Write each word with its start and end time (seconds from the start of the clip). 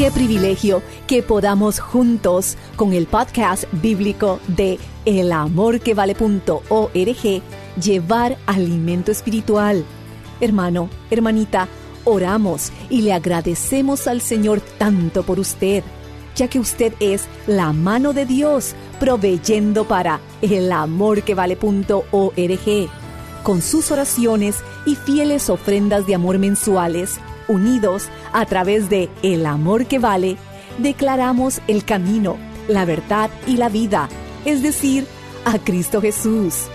Qué 0.00 0.10
privilegio 0.10 0.82
que 1.06 1.22
podamos 1.22 1.78
juntos 1.78 2.56
con 2.76 2.94
el 2.94 3.06
podcast 3.06 3.64
bíblico 3.70 4.40
de 4.48 4.78
elamorquevale.org 5.04 7.42
llevar 7.78 8.38
alimento 8.46 9.12
espiritual. 9.12 9.84
Hermano, 10.40 10.88
hermanita, 11.10 11.68
oramos 12.06 12.72
y 12.88 13.02
le 13.02 13.12
agradecemos 13.12 14.06
al 14.06 14.22
Señor 14.22 14.62
tanto 14.78 15.22
por 15.22 15.38
usted, 15.38 15.84
ya 16.34 16.48
que 16.48 16.60
usted 16.60 16.94
es 16.98 17.26
la 17.46 17.74
mano 17.74 18.14
de 18.14 18.24
Dios 18.24 18.74
proveyendo 18.98 19.84
para 19.84 20.20
elamorquevale.org. 20.40 22.90
Con 23.42 23.60
sus 23.60 23.90
oraciones 23.90 24.60
y 24.86 24.94
fieles 24.94 25.50
ofrendas 25.50 26.06
de 26.06 26.14
amor 26.14 26.38
mensuales, 26.38 27.20
unidos 27.50 28.08
a 28.32 28.46
través 28.46 28.88
de 28.88 29.10
El 29.22 29.44
Amor 29.44 29.86
que 29.86 29.98
Vale, 29.98 30.36
declaramos 30.78 31.60
el 31.68 31.84
camino, 31.84 32.38
la 32.68 32.84
verdad 32.84 33.30
y 33.46 33.56
la 33.56 33.68
vida, 33.68 34.08
es 34.44 34.62
decir, 34.62 35.06
a 35.44 35.58
Cristo 35.58 36.00
Jesús. 36.00 36.66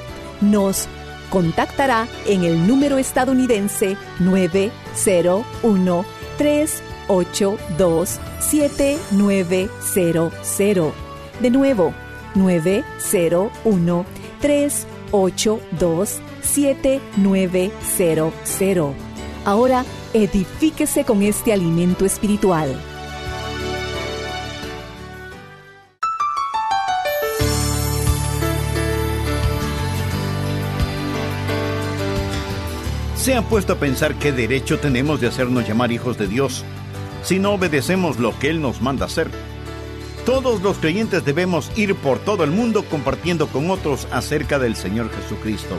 Nos 0.41 0.87
contactará 1.29 2.07
en 2.27 2.43
el 2.43 2.67
número 2.67 2.97
estadounidense 2.97 3.95
901 4.19 6.05
382 6.37 8.19
7900. 8.39 10.93
De 11.41 11.49
nuevo, 11.49 11.93
901 12.35 14.05
382 14.41 16.19
7900. 16.41 19.04
Ahora 19.45 19.85
edifíquese 20.13 21.05
con 21.05 21.21
este 21.21 21.53
alimento 21.53 22.03
espiritual. 22.03 22.75
¿Se 33.15 33.35
han 33.35 33.43
puesto 33.45 33.73
a 33.73 33.75
pensar 33.77 34.15
qué 34.15 34.31
derecho 34.31 34.79
tenemos 34.79 35.21
de 35.21 35.27
hacernos 35.27 35.67
llamar 35.67 35.91
hijos 35.91 36.17
de 36.17 36.27
Dios 36.27 36.63
si 37.21 37.37
no 37.37 37.53
obedecemos 37.53 38.19
lo 38.19 38.37
que 38.39 38.49
Él 38.49 38.61
nos 38.61 38.81
manda 38.81 39.05
hacer? 39.05 39.29
Todos 40.25 40.63
los 40.63 40.77
creyentes 40.77 41.23
debemos 41.23 41.71
ir 41.75 41.93
por 41.93 42.17
todo 42.17 42.43
el 42.43 42.49
mundo 42.49 42.83
compartiendo 42.83 43.45
con 43.47 43.69
otros 43.69 44.07
acerca 44.11 44.57
del 44.57 44.75
Señor 44.75 45.11
Jesucristo. 45.11 45.75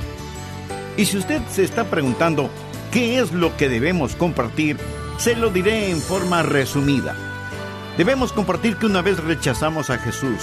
Y 0.97 1.05
si 1.05 1.19
usted 1.19 1.43
se 1.51 1.65
está 1.65 1.85
preguntando, 1.85 2.49
¿Qué 2.91 3.19
es 3.19 3.33
lo 3.33 3.57
que 3.57 3.69
debemos 3.69 4.17
compartir? 4.17 4.79
Se 5.19 5.37
lo 5.37 5.51
diré 5.51 5.91
en 5.91 6.01
forma 6.01 6.43
resumida. 6.43 7.15
Debemos 7.99 8.33
compartir 8.33 8.77
que 8.77 8.87
una 8.87 9.03
vez 9.03 9.23
rechazamos 9.23 9.91
a 9.91 9.99
Jesús, 9.99 10.43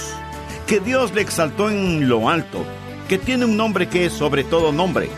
que 0.66 0.80
Dios 0.80 1.14
le 1.14 1.22
exaltó 1.22 1.70
en 1.70 2.08
lo 2.08 2.28
alto, 2.28 2.64
que 3.08 3.18
tiene 3.18 3.44
un 3.44 3.56
nombre 3.56 3.88
que 3.88 4.06
es 4.06 4.12
sobre 4.12 4.44
todo 4.44 4.72
nombre, 4.72 5.08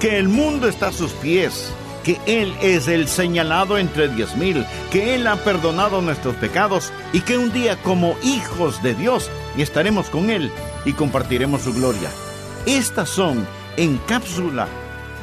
que 0.00 0.18
el 0.18 0.28
mundo 0.28 0.68
está 0.68 0.88
a 0.88 0.92
sus 0.92 1.12
pies, 1.12 1.72
que 2.02 2.18
Él 2.26 2.54
es 2.62 2.88
el 2.88 3.08
señalado 3.08 3.78
entre 3.78 4.08
diez 4.08 4.36
mil, 4.36 4.66
que 4.90 5.14
Él 5.14 5.26
ha 5.26 5.36
perdonado 5.36 6.02
nuestros 6.02 6.34
pecados 6.36 6.92
y 7.12 7.20
que 7.20 7.38
un 7.38 7.52
día 7.52 7.76
como 7.82 8.16
hijos 8.22 8.82
de 8.82 8.94
Dios 8.94 9.30
estaremos 9.56 10.08
con 10.10 10.30
Él 10.30 10.50
y 10.84 10.92
compartiremos 10.92 11.62
su 11.62 11.72
gloria. 11.72 12.10
Estas 12.66 13.08
son, 13.08 13.46
en 13.76 13.98
cápsula, 13.98 14.66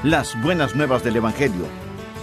las 0.04 0.42
buenas 0.42 0.76
nuevas 0.76 1.04
del 1.04 1.18
Evangelio. 1.18 1.66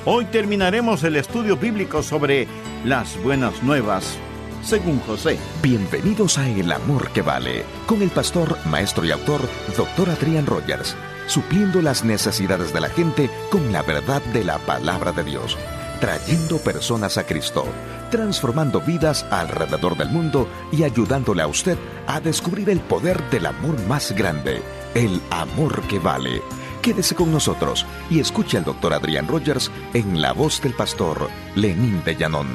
Hoy 0.04 0.24
terminaremos 0.26 1.02
el 1.04 1.16
estudio 1.16 1.56
bíblico 1.56 2.02
sobre 2.02 2.46
las 2.84 3.22
buenas 3.22 3.62
nuevas, 3.62 4.16
según 4.62 5.00
José. 5.00 5.38
Bienvenidos 5.62 6.38
a 6.38 6.48
El 6.48 6.72
Amor 6.72 7.10
que 7.10 7.22
Vale, 7.22 7.64
con 7.86 8.00
el 8.02 8.10
pastor, 8.10 8.56
maestro 8.66 9.04
y 9.04 9.10
autor, 9.10 9.42
Dr. 9.76 10.10
Adrián 10.10 10.46
Rogers, 10.46 10.96
supliendo 11.26 11.82
las 11.82 12.04
necesidades 12.04 12.72
de 12.72 12.80
la 12.80 12.88
gente 12.88 13.28
con 13.50 13.72
la 13.72 13.82
verdad 13.82 14.22
de 14.32 14.44
la 14.44 14.58
palabra 14.58 15.12
de 15.12 15.24
Dios, 15.24 15.58
trayendo 16.00 16.58
personas 16.58 17.18
a 17.18 17.26
Cristo, 17.26 17.66
transformando 18.10 18.80
vidas 18.80 19.24
alrededor 19.30 19.98
del 19.98 20.08
mundo 20.08 20.48
y 20.72 20.84
ayudándole 20.84 21.42
a 21.42 21.48
usted 21.48 21.76
a 22.06 22.20
descubrir 22.20 22.70
el 22.70 22.80
poder 22.80 23.22
del 23.30 23.46
amor 23.46 23.78
más 23.86 24.12
grande, 24.12 24.62
el 24.94 25.20
amor 25.30 25.82
que 25.88 25.98
vale 25.98 26.40
Quédese 26.86 27.16
con 27.16 27.32
nosotros 27.32 27.84
y 28.08 28.20
escuche 28.20 28.56
al 28.56 28.62
doctor 28.62 28.94
Adrián 28.94 29.26
Rogers 29.26 29.72
en 29.92 30.22
la 30.22 30.32
voz 30.32 30.62
del 30.62 30.72
pastor 30.72 31.28
Lenín 31.56 32.04
de 32.04 32.14
Llanón. 32.14 32.46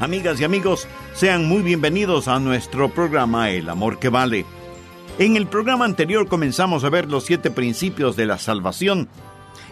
Amigas 0.00 0.40
y 0.40 0.44
amigos, 0.44 0.88
sean 1.12 1.44
muy 1.44 1.60
bienvenidos 1.60 2.26
a 2.26 2.40
nuestro 2.40 2.88
programa 2.88 3.50
El 3.50 3.68
Amor 3.68 3.98
que 3.98 4.08
Vale. 4.08 4.46
En 5.18 5.36
el 5.36 5.46
programa 5.46 5.84
anterior 5.84 6.28
comenzamos 6.28 6.82
a 6.82 6.88
ver 6.88 7.10
los 7.10 7.26
siete 7.26 7.50
principios 7.50 8.16
de 8.16 8.24
la 8.24 8.38
salvación 8.38 9.10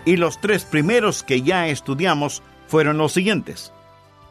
y 0.04 0.16
los 0.16 0.42
tres 0.42 0.66
primeros 0.66 1.22
que 1.22 1.40
ya 1.40 1.68
estudiamos 1.68 2.42
fueron 2.66 2.98
los 2.98 3.14
siguientes. 3.14 3.72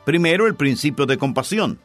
Primero, 0.05 0.45
el 0.45 0.53
principio 0.53 1.07
de 1.07 1.17
compasión. 1.17 1.79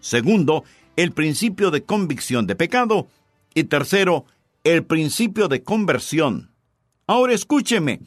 Segundo, 0.00 0.64
el 0.96 1.12
principio 1.12 1.70
de 1.70 1.84
convicción 1.84 2.48
de 2.48 2.56
pecado. 2.56 3.06
Y 3.54 3.64
tercero, 3.64 4.24
el 4.64 4.82
principio 4.82 5.46
de 5.46 5.62
conversión. 5.62 6.49
Ahora 7.10 7.34
escúcheme, 7.34 8.02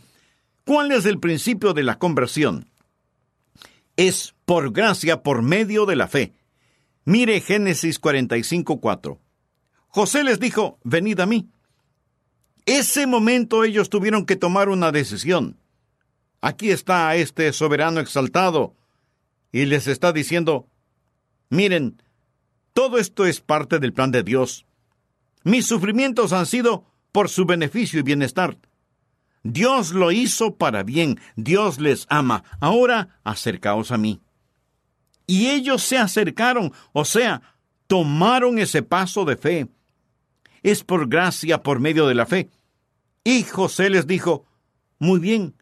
¿cuál 0.66 0.94
es 0.94 1.06
el 1.06 1.20
principio 1.20 1.74
de 1.74 1.84
la 1.84 2.00
conversión? 2.00 2.70
Es 3.98 4.34
por 4.46 4.72
gracia 4.72 5.24
por 5.24 5.42
medio 5.42 5.86
de 5.86 5.98
la 5.98 6.08
fe. 6.08 6.32
Mire 7.04 7.42
Génesis 7.42 8.00
45:4. 8.00 9.20
José 9.90 10.24
les 10.24 10.40
dijo, 10.40 10.80
venid 10.86 11.20
a 11.20 11.26
mí. 11.26 11.50
Ese 12.66 13.06
momento 13.06 13.66
ellos 13.66 13.90
tuvieron 13.90 14.26
que 14.26 14.38
tomar 14.38 14.70
una 14.70 14.94
decisión. 14.94 15.58
Aquí 16.40 16.72
está 16.72 17.14
este 17.18 17.52
soberano 17.52 18.00
exaltado 18.00 18.74
y 19.52 19.66
les 19.66 19.88
está 19.88 20.14
diciendo, 20.14 20.70
miren, 21.50 22.02
todo 22.72 22.98
esto 22.98 23.26
es 23.26 23.42
parte 23.42 23.80
del 23.80 23.92
plan 23.92 24.12
de 24.12 24.24
Dios. 24.24 24.66
Mis 25.44 25.66
sufrimientos 25.66 26.32
han 26.32 26.46
sido 26.46 26.86
por 27.12 27.28
su 27.28 27.44
beneficio 27.44 28.00
y 28.00 28.04
bienestar. 28.04 28.58
Dios 29.44 29.92
lo 29.92 30.12
hizo 30.12 30.56
para 30.56 30.84
bien, 30.84 31.20
Dios 31.36 31.80
les 31.80 32.06
ama. 32.10 32.44
Ahora 32.60 33.20
acercaos 33.24 33.92
a 33.92 33.98
mí. 33.98 34.22
Y 35.28 35.50
ellos 35.50 35.84
se 35.84 35.98
acercaron, 35.98 36.72
o 36.94 37.06
sea, 37.06 37.42
tomaron 37.88 38.58
ese 38.58 38.84
paso 38.84 39.26
de 39.26 39.38
fe. 39.38 39.68
Es 40.64 40.84
por 40.84 41.08
gracia, 41.08 41.62
por 41.62 41.80
medio 41.80 42.08
de 42.08 42.16
la 42.16 42.26
fe. 42.26 42.50
Y 43.24 43.44
José 43.44 43.90
les 43.90 44.08
dijo, 44.08 44.46
muy 45.00 45.20
bien, 45.20 45.56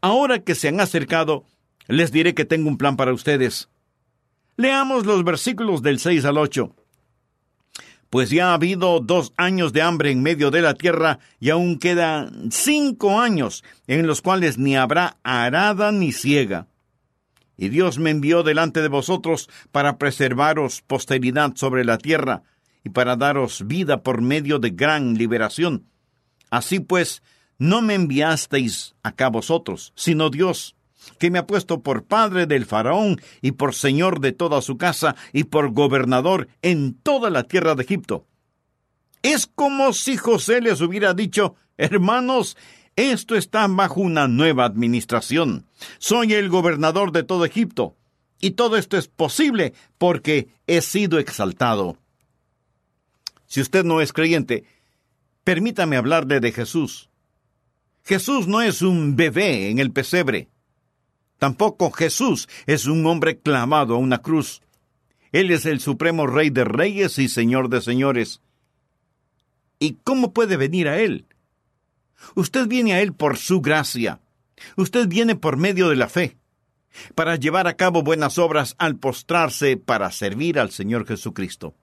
ahora 0.00 0.40
que 0.40 0.54
se 0.54 0.68
han 0.68 0.80
acercado, 0.80 1.44
les 1.88 2.12
diré 2.12 2.34
que 2.34 2.44
tengo 2.44 2.68
un 2.68 2.78
plan 2.78 2.96
para 2.96 3.12
ustedes. 3.12 3.68
Leamos 4.56 5.06
los 5.06 5.24
versículos 5.24 5.82
del 5.82 5.98
6 5.98 6.24
al 6.24 6.38
8 6.38 6.74
pues 8.12 8.28
ya 8.28 8.50
ha 8.50 8.54
habido 8.54 9.00
dos 9.00 9.32
años 9.38 9.72
de 9.72 9.80
hambre 9.80 10.10
en 10.10 10.22
medio 10.22 10.50
de 10.50 10.60
la 10.60 10.74
tierra 10.74 11.18
y 11.40 11.48
aún 11.48 11.78
quedan 11.78 12.52
cinco 12.52 13.18
años 13.18 13.64
en 13.86 14.06
los 14.06 14.20
cuales 14.20 14.58
ni 14.58 14.76
habrá 14.76 15.16
arada 15.22 15.92
ni 15.92 16.12
ciega. 16.12 16.66
y 17.56 17.70
Dios 17.70 17.98
me 17.98 18.10
envió 18.10 18.42
delante 18.42 18.82
de 18.82 18.88
vosotros 18.88 19.48
para 19.70 19.96
preservaros 19.96 20.82
posteridad 20.82 21.52
sobre 21.54 21.86
la 21.86 21.96
tierra 21.96 22.42
y 22.84 22.90
para 22.90 23.16
daros 23.16 23.66
vida 23.66 24.02
por 24.02 24.20
medio 24.20 24.58
de 24.58 24.68
gran 24.68 25.14
liberación. 25.14 25.86
Así 26.50 26.80
pues, 26.80 27.22
no 27.56 27.80
me 27.80 27.94
enviasteis 27.94 28.94
acá 29.02 29.28
vosotros, 29.30 29.94
sino 29.96 30.28
Dios, 30.28 30.76
que 31.18 31.30
me 31.30 31.38
ha 31.38 31.46
puesto 31.46 31.82
por 31.82 32.04
padre 32.04 32.46
del 32.46 32.66
faraón 32.66 33.20
y 33.40 33.52
por 33.52 33.74
señor 33.74 34.20
de 34.20 34.32
toda 34.32 34.62
su 34.62 34.76
casa 34.76 35.16
y 35.32 35.44
por 35.44 35.72
gobernador 35.72 36.48
en 36.62 36.94
toda 36.94 37.30
la 37.30 37.44
tierra 37.44 37.74
de 37.74 37.82
Egipto. 37.82 38.26
Es 39.22 39.46
como 39.46 39.92
si 39.92 40.16
José 40.16 40.60
les 40.60 40.80
hubiera 40.80 41.14
dicho, 41.14 41.54
hermanos, 41.76 42.56
esto 42.96 43.36
está 43.36 43.66
bajo 43.68 44.00
una 44.00 44.28
nueva 44.28 44.64
administración. 44.64 45.66
Soy 45.98 46.34
el 46.34 46.48
gobernador 46.48 47.12
de 47.12 47.22
todo 47.22 47.44
Egipto. 47.44 47.96
Y 48.40 48.52
todo 48.52 48.76
esto 48.76 48.98
es 48.98 49.06
posible 49.06 49.72
porque 49.98 50.48
he 50.66 50.80
sido 50.80 51.20
exaltado. 51.20 51.96
Si 53.46 53.60
usted 53.60 53.84
no 53.84 54.00
es 54.00 54.12
creyente, 54.12 54.64
permítame 55.44 55.96
hablarle 55.96 56.40
de 56.40 56.50
Jesús. 56.50 57.08
Jesús 58.04 58.48
no 58.48 58.60
es 58.60 58.82
un 58.82 59.14
bebé 59.14 59.70
en 59.70 59.78
el 59.78 59.92
pesebre. 59.92 60.48
Tampoco 61.42 61.90
Jesús 61.90 62.48
es 62.66 62.86
un 62.86 63.04
hombre 63.04 63.36
clamado 63.36 63.96
a 63.96 63.98
una 63.98 64.18
cruz. 64.18 64.62
Él 65.32 65.50
es 65.50 65.66
el 65.66 65.80
supremo 65.80 66.28
rey 66.28 66.50
de 66.50 66.62
reyes 66.62 67.18
y 67.18 67.28
señor 67.28 67.68
de 67.68 67.80
señores. 67.80 68.40
¿Y 69.80 69.94
cómo 70.04 70.32
puede 70.32 70.56
venir 70.56 70.86
a 70.86 71.00
Él? 71.00 71.26
Usted 72.36 72.68
viene 72.68 72.92
a 72.92 73.00
Él 73.00 73.12
por 73.12 73.38
su 73.38 73.60
gracia. 73.60 74.20
Usted 74.76 75.08
viene 75.08 75.34
por 75.34 75.56
medio 75.56 75.88
de 75.88 75.96
la 75.96 76.08
fe, 76.08 76.36
para 77.16 77.34
llevar 77.34 77.66
a 77.66 77.74
cabo 77.74 78.04
buenas 78.04 78.38
obras 78.38 78.76
al 78.78 78.94
postrarse 79.00 79.76
para 79.76 80.12
servir 80.12 80.60
al 80.60 80.70
Señor 80.70 81.08
Jesucristo. 81.08 81.74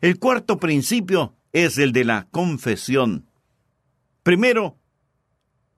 El 0.00 0.18
cuarto 0.18 0.58
principio 0.58 1.36
es 1.52 1.78
el 1.78 1.92
de 1.92 2.02
la 2.02 2.26
confesión. 2.32 3.24
Primero, 4.24 4.78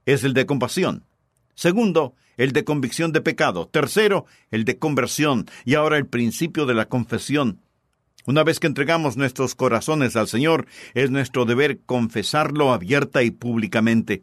es 0.06 0.24
el 0.24 0.32
de 0.32 0.46
compasión. 0.46 1.04
Segundo, 1.54 2.14
el 2.36 2.52
de 2.52 2.64
convicción 2.64 3.12
de 3.12 3.20
pecado. 3.20 3.66
Tercero, 3.68 4.26
el 4.50 4.64
de 4.64 4.78
conversión. 4.78 5.46
Y 5.64 5.74
ahora 5.74 5.96
el 5.96 6.06
principio 6.06 6.66
de 6.66 6.74
la 6.74 6.86
confesión. 6.86 7.60
Una 8.26 8.42
vez 8.42 8.58
que 8.58 8.66
entregamos 8.66 9.16
nuestros 9.16 9.54
corazones 9.54 10.16
al 10.16 10.28
Señor, 10.28 10.66
es 10.94 11.10
nuestro 11.10 11.44
deber 11.44 11.80
confesarlo 11.84 12.72
abierta 12.72 13.22
y 13.22 13.30
públicamente. 13.30 14.22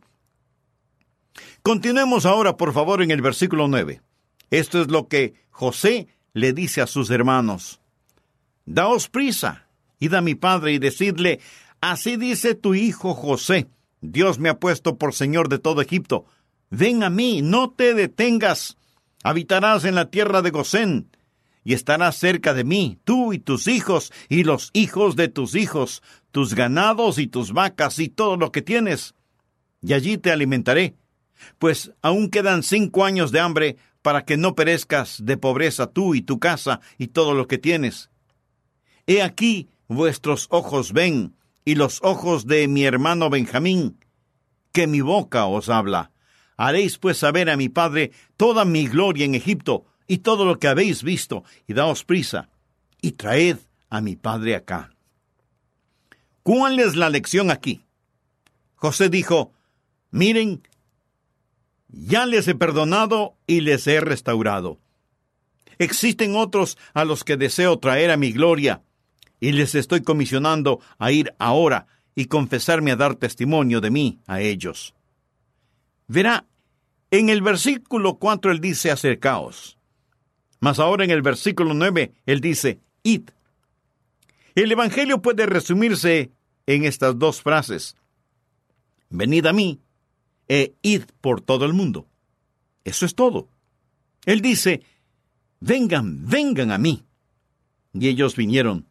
Continuemos 1.62 2.26
ahora, 2.26 2.58
por 2.58 2.74
favor, 2.74 3.02
en 3.02 3.12
el 3.12 3.22
versículo 3.22 3.68
9. 3.68 4.02
Esto 4.50 4.82
es 4.82 4.90
lo 4.90 5.08
que 5.08 5.36
José 5.52 6.08
le 6.34 6.54
dice 6.54 6.82
a 6.82 6.88
sus 6.88 7.12
hermanos. 7.12 7.80
Daos 8.66 9.08
prisa, 9.08 9.68
id 10.00 10.14
a 10.14 10.22
mi 10.22 10.36
padre 10.36 10.74
y 10.74 10.80
decidle, 10.80 11.40
así 11.80 12.18
dice 12.18 12.56
tu 12.56 12.74
hijo 12.74 13.14
José, 13.14 13.68
Dios 14.02 14.40
me 14.40 14.50
ha 14.50 14.60
puesto 14.60 14.98
por 14.98 15.14
Señor 15.14 15.48
de 15.50 15.60
todo 15.60 15.82
Egipto. 15.82 16.26
Ven 16.72 17.04
a 17.04 17.10
mí, 17.10 17.42
no 17.42 17.70
te 17.70 17.94
detengas. 17.94 18.78
Habitarás 19.24 19.86
en 19.86 19.96
la 19.96 20.10
tierra 20.10 20.42
de 20.42 20.50
Gosén 20.50 21.12
y 21.64 21.74
estarás 21.74 22.16
cerca 22.16 22.54
de 22.54 22.64
mí, 22.64 22.98
tú 23.04 23.34
y 23.34 23.40
tus 23.40 23.68
hijos, 23.68 24.12
y 24.30 24.44
los 24.44 24.72
hijos 24.74 25.16
de 25.16 25.28
tus 25.28 25.56
hijos, 25.56 26.02
tus 26.32 26.56
ganados 26.56 27.20
y 27.20 27.28
tus 27.28 27.54
vacas 27.54 28.00
y 28.00 28.10
todo 28.10 28.38
lo 28.38 28.52
que 28.52 28.62
tienes. 28.62 29.14
Y 29.82 29.94
allí 29.94 30.18
te 30.18 30.32
alimentaré, 30.32 30.96
pues 31.60 31.92
aún 32.02 32.30
quedan 32.30 32.64
cinco 32.64 33.06
años 33.06 33.32
de 33.32 33.40
hambre 33.40 33.78
para 34.02 34.26
que 34.26 34.38
no 34.38 34.56
perezcas 34.56 35.24
de 35.24 35.38
pobreza 35.38 35.88
tú 35.88 36.16
y 36.16 36.22
tu 36.22 36.40
casa 36.40 36.82
y 36.98 37.08
todo 37.08 37.34
lo 37.34 37.48
que 37.48 37.58
tienes. 37.58 38.10
He 39.06 39.22
aquí 39.22 39.70
vuestros 39.88 40.48
ojos 40.50 40.94
ven, 40.94 41.36
y 41.64 41.76
los 41.76 42.00
ojos 42.02 42.48
de 42.48 42.68
mi 42.68 42.86
hermano 42.86 43.30
Benjamín, 43.30 44.00
que 44.72 44.88
mi 44.88 45.02
boca 45.02 45.46
os 45.46 45.70
habla. 45.70 46.11
Haréis 46.64 47.00
pues 47.00 47.18
saber 47.18 47.50
a 47.50 47.58
mi 47.58 47.70
padre 47.70 48.12
toda 48.38 48.66
mi 48.66 48.88
gloria 48.88 49.26
en 49.26 49.34
Egipto, 49.34 49.88
y 50.06 50.20
todo 50.20 50.46
lo 50.46 50.60
que 50.60 50.68
habéis 50.68 51.02
visto, 51.02 51.44
y 51.68 51.74
daos 51.74 52.06
prisa, 52.06 52.50
y 53.02 53.14
traed 53.14 53.58
a 53.90 54.00
mi 54.00 54.16
padre 54.16 54.54
acá. 54.56 54.92
¿Cuál 56.44 56.80
es 56.80 56.96
la 56.96 57.10
lección 57.10 57.50
aquí? 57.50 57.82
José 58.76 59.10
dijo, 59.10 59.54
miren, 60.12 60.62
ya 61.88 62.28
les 62.28 62.48
he 62.48 62.54
perdonado 62.54 63.34
y 63.48 63.62
les 63.62 63.88
he 63.88 64.00
restaurado. 64.00 64.78
Existen 65.80 66.36
otros 66.36 66.78
a 66.94 67.06
los 67.06 67.24
que 67.24 67.38
deseo 67.38 67.80
traer 67.80 68.12
a 68.12 68.18
mi 68.18 68.32
gloria, 68.34 68.84
y 69.40 69.54
les 69.54 69.74
estoy 69.74 70.04
comisionando 70.04 70.80
a 71.00 71.12
ir 71.12 71.34
ahora 71.40 71.88
y 72.14 72.26
confesarme 72.26 72.92
a 72.92 72.98
dar 72.98 73.16
testimonio 73.16 73.82
de 73.82 73.90
mí 73.90 74.20
a 74.28 74.42
ellos. 74.42 74.94
Verá, 76.08 76.46
en 77.12 77.30
el 77.30 77.42
versículo 77.42 78.16
4 78.16 78.52
él 78.52 78.62
dice 78.62 78.90
acercaos. 78.90 79.78
Mas 80.62 80.80
ahora 80.80 81.04
en 81.04 81.12
el 81.12 81.22
versículo 81.22 81.74
9, 81.74 82.14
él 82.26 82.40
dice, 82.40 82.80
id. 83.04 83.30
El 84.56 84.72
Evangelio 84.72 85.22
puede 85.22 85.46
resumirse 85.46 86.32
en 86.68 86.86
estas 86.86 87.18
dos 87.18 87.42
frases. 87.42 87.98
Venid 89.10 89.46
a 89.48 89.54
mí 89.54 89.82
e 90.48 90.76
id 90.84 91.04
por 91.20 91.42
todo 91.42 91.66
el 91.66 91.74
mundo. 91.74 92.08
Eso 92.84 93.06
es 93.06 93.16
todo. 93.16 93.50
Él 94.26 94.42
dice, 94.42 94.84
vengan, 95.60 96.28
vengan 96.28 96.72
a 96.72 96.78
mí. 96.78 97.04
Y 97.94 98.08
ellos 98.08 98.36
vinieron. 98.36 98.86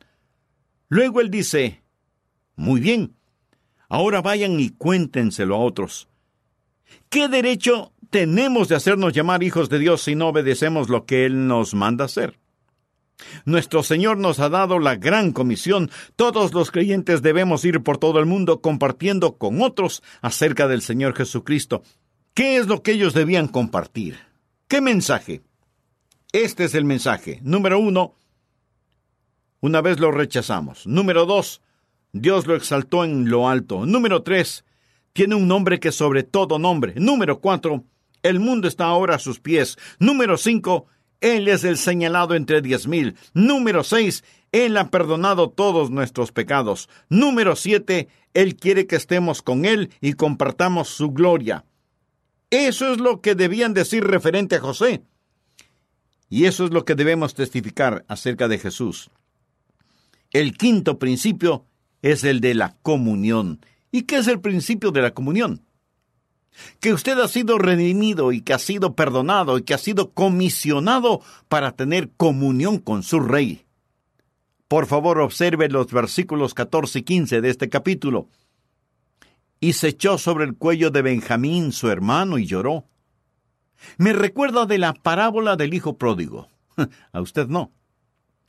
Luego 0.88 1.20
él 1.20 1.30
dice, 1.30 1.82
muy 2.56 2.80
bien, 2.80 3.14
ahora 3.88 4.20
vayan 4.22 4.58
y 4.58 4.70
cuéntenselo 4.70 5.54
a 5.54 5.60
otros. 5.60 6.08
¿Qué 7.08 7.28
derecho 7.28 7.92
tenemos 8.10 8.68
de 8.68 8.76
hacernos 8.76 9.12
llamar 9.12 9.42
hijos 9.42 9.68
de 9.68 9.78
Dios 9.78 10.02
si 10.02 10.14
no 10.14 10.28
obedecemos 10.28 10.88
lo 10.88 11.06
que 11.06 11.24
Él 11.24 11.46
nos 11.46 11.74
manda 11.74 12.04
hacer? 12.04 12.38
Nuestro 13.44 13.82
Señor 13.82 14.18
nos 14.18 14.40
ha 14.40 14.48
dado 14.48 14.78
la 14.78 14.96
gran 14.96 15.32
comisión. 15.32 15.90
Todos 16.16 16.52
los 16.54 16.70
creyentes 16.70 17.22
debemos 17.22 17.64
ir 17.64 17.82
por 17.82 17.98
todo 17.98 18.18
el 18.18 18.26
mundo 18.26 18.60
compartiendo 18.60 19.36
con 19.36 19.62
otros 19.62 20.02
acerca 20.20 20.68
del 20.68 20.82
Señor 20.82 21.14
Jesucristo. 21.14 21.82
¿Qué 22.34 22.56
es 22.56 22.66
lo 22.66 22.82
que 22.82 22.92
ellos 22.92 23.14
debían 23.14 23.48
compartir? 23.48 24.18
¿Qué 24.68 24.80
mensaje? 24.80 25.42
Este 26.32 26.64
es 26.64 26.74
el 26.74 26.84
mensaje. 26.84 27.40
Número 27.42 27.78
uno, 27.78 28.14
una 29.60 29.80
vez 29.80 29.98
lo 30.00 30.10
rechazamos. 30.12 30.86
Número 30.86 31.26
dos, 31.26 31.60
Dios 32.12 32.46
lo 32.46 32.54
exaltó 32.54 33.04
en 33.04 33.28
lo 33.28 33.48
alto. 33.48 33.84
Número 33.84 34.22
tres, 34.22 34.64
tiene 35.12 35.34
un 35.34 35.48
nombre 35.48 35.80
que 35.80 35.92
sobre 35.92 36.22
todo 36.22 36.58
nombre. 36.58 36.94
Número 36.96 37.40
cuatro, 37.40 37.84
el 38.22 38.40
mundo 38.40 38.68
está 38.68 38.84
ahora 38.84 39.16
a 39.16 39.18
sus 39.18 39.40
pies. 39.40 39.78
Número 39.98 40.36
cinco, 40.36 40.86
Él 41.20 41.48
es 41.48 41.64
el 41.64 41.76
señalado 41.76 42.34
entre 42.34 42.62
diez 42.62 42.86
mil. 42.86 43.16
Número 43.34 43.84
seis, 43.84 44.24
Él 44.52 44.76
ha 44.76 44.90
perdonado 44.90 45.50
todos 45.50 45.90
nuestros 45.90 46.32
pecados. 46.32 46.88
Número 47.08 47.56
siete, 47.56 48.08
Él 48.34 48.56
quiere 48.56 48.86
que 48.86 48.96
estemos 48.96 49.42
con 49.42 49.64
Él 49.64 49.90
y 50.00 50.14
compartamos 50.14 50.88
su 50.88 51.10
gloria. 51.10 51.64
Eso 52.50 52.92
es 52.92 52.98
lo 52.98 53.20
que 53.20 53.34
debían 53.34 53.74
decir 53.74 54.04
referente 54.04 54.56
a 54.56 54.60
José. 54.60 55.02
Y 56.28 56.44
eso 56.44 56.64
es 56.64 56.72
lo 56.72 56.84
que 56.84 56.94
debemos 56.94 57.34
testificar 57.34 58.04
acerca 58.08 58.48
de 58.48 58.58
Jesús. 58.58 59.10
El 60.32 60.56
quinto 60.56 60.98
principio 60.98 61.66
es 62.02 62.22
el 62.24 62.40
de 62.40 62.54
la 62.54 62.76
comunión. 62.82 63.64
¿Y 63.90 64.02
qué 64.02 64.18
es 64.18 64.28
el 64.28 64.40
principio 64.40 64.92
de 64.92 65.02
la 65.02 65.12
comunión? 65.12 65.62
Que 66.80 66.92
usted 66.92 67.18
ha 67.18 67.28
sido 67.28 67.58
redimido 67.58 68.32
y 68.32 68.42
que 68.42 68.52
ha 68.52 68.58
sido 68.58 68.94
perdonado 68.94 69.58
y 69.58 69.62
que 69.62 69.74
ha 69.74 69.78
sido 69.78 70.10
comisionado 70.12 71.20
para 71.48 71.72
tener 71.72 72.10
comunión 72.16 72.78
con 72.78 73.02
su 73.02 73.20
rey. 73.20 73.64
Por 74.68 74.86
favor, 74.86 75.18
observe 75.18 75.68
los 75.68 75.90
versículos 75.90 76.54
14 76.54 77.00
y 77.00 77.02
15 77.02 77.40
de 77.40 77.50
este 77.50 77.68
capítulo. 77.68 78.28
Y 79.58 79.72
se 79.74 79.88
echó 79.88 80.16
sobre 80.16 80.44
el 80.44 80.56
cuello 80.56 80.90
de 80.90 81.02
Benjamín, 81.02 81.72
su 81.72 81.88
hermano, 81.88 82.38
y 82.38 82.46
lloró. 82.46 82.84
Me 83.98 84.12
recuerda 84.12 84.66
de 84.66 84.78
la 84.78 84.94
parábola 84.94 85.56
del 85.56 85.74
hijo 85.74 85.98
pródigo. 85.98 86.48
A 87.12 87.20
usted 87.20 87.48
no. 87.48 87.72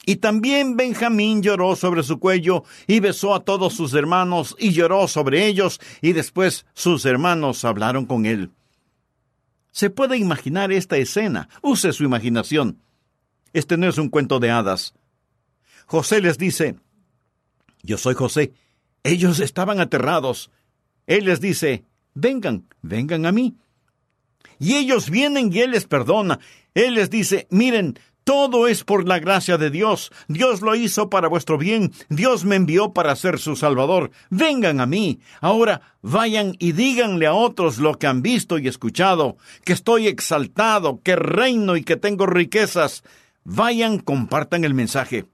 Y 0.06 0.16
también 0.18 0.78
Benjamín 0.78 1.44
lloró 1.44 1.76
sobre 1.76 2.04
su 2.04 2.20
cuello 2.20 2.64
y 2.88 3.00
besó 3.00 3.36
a 3.36 3.44
todos 3.44 3.74
sus 3.74 3.94
hermanos 3.94 4.56
y 4.58 4.72
lloró 4.72 5.08
sobre 5.08 5.46
ellos 5.46 5.80
y 6.02 6.14
después 6.14 6.66
sus 6.74 7.06
hermanos 7.06 7.64
hablaron 7.66 8.06
con 8.06 8.26
él. 8.26 8.52
Se 9.72 9.90
puede 9.90 10.18
imaginar 10.18 10.72
esta 10.72 10.98
escena. 10.98 11.50
Use 11.62 11.94
su 11.94 12.04
imaginación. 12.04 12.80
Este 13.54 13.78
no 13.78 13.88
es 13.88 13.98
un 13.98 14.10
cuento 14.10 14.40
de 14.40 14.50
hadas. 14.50 14.94
José 15.86 16.22
les 16.22 16.38
dice, 16.38 16.76
Yo 17.84 17.98
soy 17.98 18.16
José. 18.16 18.54
Ellos 19.04 19.40
estaban 19.40 19.80
aterrados. 19.80 20.52
Él 21.06 21.26
les 21.26 21.42
dice, 21.42 21.86
Vengan, 22.14 22.66
vengan 22.82 23.26
a 23.26 23.32
mí. 23.32 23.56
Y 24.60 24.76
ellos 24.76 25.10
vienen 25.10 25.52
y 25.52 25.60
Él 25.60 25.72
les 25.72 25.86
perdona. 25.86 26.40
Él 26.74 26.94
les 26.94 27.10
dice, 27.10 27.48
miren, 27.50 28.00
todo 28.32 28.70
es 28.70 28.86
por 28.86 29.10
la 29.10 29.20
gracia 29.20 29.58
de 29.58 29.70
Dios. 29.70 30.10
Dios 30.30 30.62
lo 30.62 30.74
hizo 30.74 31.10
para 31.10 31.28
vuestro 31.28 31.58
bien. 31.58 31.92
Dios 32.08 32.46
me 32.46 32.56
envió 32.56 32.94
para 32.94 33.14
ser 33.18 33.40
su 33.40 33.58
Salvador. 33.58 34.10
Vengan 34.30 34.80
a 34.80 34.86
mí. 34.86 35.20
Ahora 35.42 35.82
vayan 36.02 36.56
y 36.58 36.72
díganle 36.72 37.28
a 37.28 37.34
otros 37.34 37.78
lo 37.78 38.00
que 38.00 38.08
han 38.08 38.22
visto 38.22 38.58
y 38.58 38.70
escuchado, 38.70 39.36
que 39.66 39.74
estoy 39.74 40.08
exaltado, 40.08 41.02
que 41.04 41.18
reino 41.18 41.76
y 41.76 41.84
que 41.84 41.98
tengo 41.98 42.26
riquezas. 42.26 43.04
Vayan, 43.44 44.00
compartan 44.00 44.64
el 44.64 44.76
mensaje. 44.76 45.26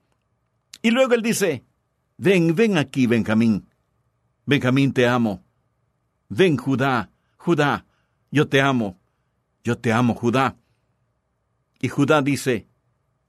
Y 0.81 0.89
luego 0.89 1.13
él 1.13 1.21
dice, 1.21 1.63
ven, 2.17 2.55
ven 2.55 2.79
aquí, 2.79 3.05
Benjamín. 3.05 3.69
Benjamín, 4.47 4.91
te 4.91 5.05
amo. 5.05 5.43
Ven, 6.29 6.57
Judá, 6.57 7.11
Judá, 7.37 7.85
yo 8.31 8.47
te 8.47 8.59
amo. 8.59 8.97
Yo 9.63 9.77
te 9.77 9.93
amo, 9.93 10.15
Judá. 10.15 10.55
Y 11.79 11.89
Judá 11.89 12.23
dice, 12.23 12.66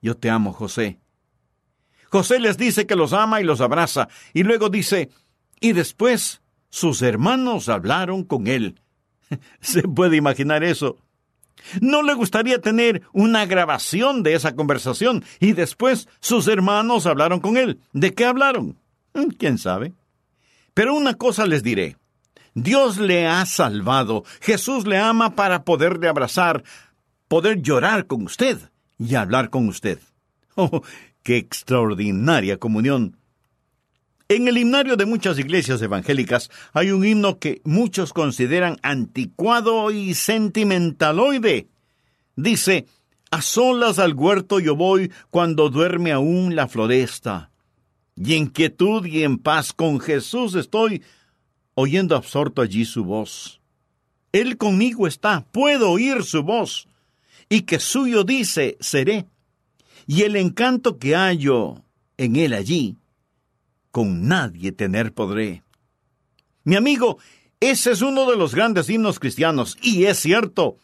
yo 0.01 0.17
te 0.17 0.31
amo, 0.31 0.53
José. 0.53 0.99
José 2.11 2.41
les 2.41 2.57
dice 2.57 2.87
que 2.87 2.97
los 2.97 3.13
ama 3.13 3.41
y 3.41 3.45
los 3.45 3.61
abraza, 3.61 4.09
y 4.33 4.43
luego 4.43 4.71
dice, 4.71 5.11
y 5.61 5.73
después 5.73 6.41
sus 6.71 7.03
hermanos 7.03 7.69
hablaron 7.69 8.25
con 8.25 8.47
él. 8.47 8.81
¿Se 9.61 9.83
puede 9.83 10.17
imaginar 10.17 10.65
eso? 10.65 10.97
¿No 11.81 12.03
le 12.03 12.15
gustaría 12.15 12.61
tener 12.61 13.03
una 13.13 13.45
grabación 13.45 14.23
de 14.23 14.35
esa 14.35 14.55
conversación 14.55 15.25
y 15.41 15.53
después 15.53 16.09
sus 16.21 16.47
hermanos 16.47 17.07
hablaron 17.07 17.41
con 17.41 17.57
él? 17.57 17.81
¿De 17.93 18.15
qué 18.15 18.25
hablaron? 18.25 18.79
Mm, 19.15 19.31
¿Quién 19.39 19.59
sabe? 19.59 19.93
Pero 20.73 20.95
una 20.95 21.15
cosa 21.15 21.47
les 21.47 21.63
diré. 21.63 21.97
Dios 22.55 22.99
le 22.99 23.27
ha 23.27 23.45
salvado. 23.45 24.25
Jesús 24.41 24.87
le 24.87 24.99
ama 24.99 25.35
para 25.35 25.65
poderle 25.65 26.09
abrazar, 26.09 26.63
poder 27.27 27.61
llorar 27.61 28.07
con 28.07 28.23
usted 28.23 28.71
y 28.99 29.15
hablar 29.15 29.51
con 29.51 29.69
usted. 29.69 30.01
¡Oh, 30.57 30.83
qué 31.23 31.37
extraordinaria 31.37 32.59
comunión! 32.59 33.17
En 34.31 34.47
el 34.47 34.59
himnario 34.59 34.97
de 34.97 35.07
muchas 35.07 35.39
iglesias 35.39 35.81
evangélicas 35.81 36.51
hay 36.75 36.91
un 36.91 37.03
himno 37.03 37.39
que 37.39 37.63
muchos 37.65 38.13
consideran 38.13 38.77
anticuado 38.83 39.91
y 39.91 40.13
sentimentaloide. 40.13 41.69
Dice, 42.37 42.87
a 43.31 43.41
solas 43.41 43.99
al 43.99 44.13
huerto 44.13 44.61
yo 44.61 44.77
voy 44.77 45.11
cuando 45.31 45.71
duerme 45.71 46.13
aún 46.13 46.57
la 46.57 46.69
floresta. 46.69 47.51
Y 48.17 48.35
en 48.35 48.49
quietud 48.49 49.07
y 49.07 49.23
en 49.23 49.39
paz 49.39 49.73
con 49.73 49.99
Jesús 49.99 50.55
estoy, 50.57 51.03
oyendo 51.75 52.15
absorto 52.15 52.61
allí 52.61 52.85
su 52.85 53.05
voz. 53.05 53.63
Él 54.33 54.59
conmigo 54.59 55.07
está, 55.07 55.47
puedo 55.53 55.91
oír 55.91 56.23
su 56.23 56.43
voz 56.43 56.88
y 57.49 57.63
que 57.63 57.79
suyo 57.79 58.25
dice 58.25 58.77
seré. 58.81 59.27
Y 60.07 60.23
el 60.23 60.37
encanto 60.37 60.99
que 60.99 61.15
hallo 61.15 61.85
en 62.17 62.37
él 62.37 62.53
allí, 62.55 62.97
con 63.91 64.27
nadie 64.27 64.73
tener 64.73 65.13
podré. 65.13 65.63
Mi 66.65 66.77
amigo, 66.77 67.19
ese 67.61 67.93
es 67.93 68.03
uno 68.03 68.31
de 68.31 68.37
los 68.37 68.55
grandes 68.55 68.89
himnos 68.89 69.19
cristianos, 69.19 69.77
y 69.83 70.05
es 70.05 70.19
cierto. 70.19 70.79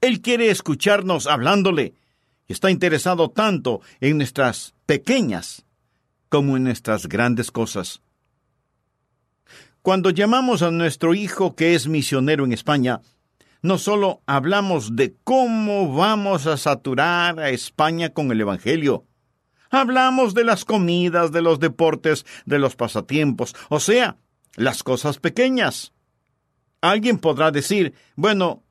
Él 0.00 0.20
quiere 0.20 0.50
escucharnos 0.50 1.26
hablándole, 1.26 1.94
está 2.48 2.70
interesado 2.70 3.30
tanto 3.30 3.80
en 4.00 4.16
nuestras 4.18 4.74
pequeñas 4.86 5.64
como 6.28 6.56
en 6.56 6.64
nuestras 6.64 7.06
grandes 7.06 7.50
cosas. 7.50 8.02
Cuando 9.82 10.10
llamamos 10.10 10.62
a 10.62 10.70
nuestro 10.70 11.14
hijo 11.14 11.54
que 11.54 11.74
es 11.74 11.88
misionero 11.88 12.44
en 12.44 12.52
España, 12.52 13.00
no 13.62 13.78
solo 13.78 14.22
hablamos 14.26 14.96
de 14.96 15.14
cómo 15.22 15.94
vamos 15.94 16.46
a 16.46 16.56
saturar 16.56 17.38
a 17.38 17.50
España 17.50 18.10
con 18.10 18.30
el 18.32 18.40
Evangelio, 18.40 19.06
hablamos 19.70 20.34
de 20.34 20.44
las 20.44 20.64
comidas, 20.64 21.30
de 21.32 21.42
los 21.42 21.60
deportes, 21.60 22.26
de 22.44 22.58
los 22.58 22.74
pasatiempos, 22.74 23.54
o 23.68 23.78
sea, 23.78 24.18
las 24.56 24.82
cosas 24.82 25.18
pequeñas. 25.18 25.92
Alguien 26.80 27.18
podrá 27.18 27.52
decir, 27.52 27.94
bueno, 28.16 28.64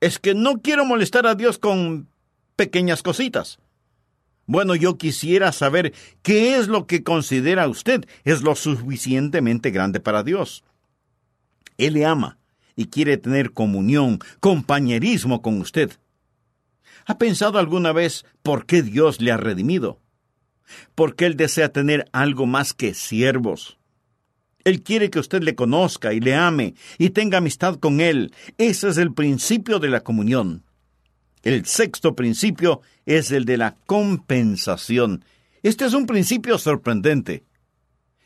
es 0.00 0.18
que 0.18 0.34
no 0.34 0.62
quiero 0.62 0.86
molestar 0.86 1.26
a 1.26 1.34
Dios 1.34 1.58
con 1.58 2.08
pequeñas 2.56 3.02
cositas. 3.02 3.58
Bueno, 4.46 4.74
yo 4.74 4.98
quisiera 4.98 5.52
saber 5.52 5.92
qué 6.22 6.56
es 6.56 6.68
lo 6.68 6.86
que 6.86 7.02
considera 7.02 7.68
usted 7.68 8.06
es 8.24 8.42
lo 8.42 8.54
suficientemente 8.54 9.70
grande 9.70 10.00
para 10.00 10.22
Dios. 10.22 10.64
Él 11.76 11.94
le 11.94 12.06
ama 12.06 12.38
y 12.76 12.86
quiere 12.86 13.16
tener 13.16 13.52
comunión, 13.52 14.18
compañerismo 14.40 15.42
con 15.42 15.60
usted. 15.60 15.92
¿Ha 17.06 17.18
pensado 17.18 17.58
alguna 17.58 17.92
vez 17.92 18.24
por 18.42 18.66
qué 18.66 18.82
Dios 18.82 19.20
le 19.20 19.32
ha 19.32 19.36
redimido? 19.36 20.00
Porque 20.94 21.26
Él 21.26 21.36
desea 21.36 21.70
tener 21.70 22.06
algo 22.12 22.46
más 22.46 22.72
que 22.72 22.94
siervos. 22.94 23.78
Él 24.64 24.82
quiere 24.82 25.10
que 25.10 25.18
usted 25.18 25.42
le 25.42 25.54
conozca 25.54 26.14
y 26.14 26.20
le 26.20 26.34
ame 26.34 26.74
y 26.96 27.10
tenga 27.10 27.38
amistad 27.38 27.76
con 27.76 28.00
Él. 28.00 28.32
Ese 28.56 28.88
es 28.88 28.96
el 28.96 29.12
principio 29.12 29.78
de 29.78 29.88
la 29.88 30.00
comunión. 30.00 30.64
El 31.42 31.66
sexto 31.66 32.16
principio 32.16 32.80
es 33.04 33.30
el 33.30 33.44
de 33.44 33.58
la 33.58 33.76
compensación. 33.86 35.24
Este 35.62 35.84
es 35.84 35.92
un 35.92 36.06
principio 36.06 36.56
sorprendente. 36.56 37.44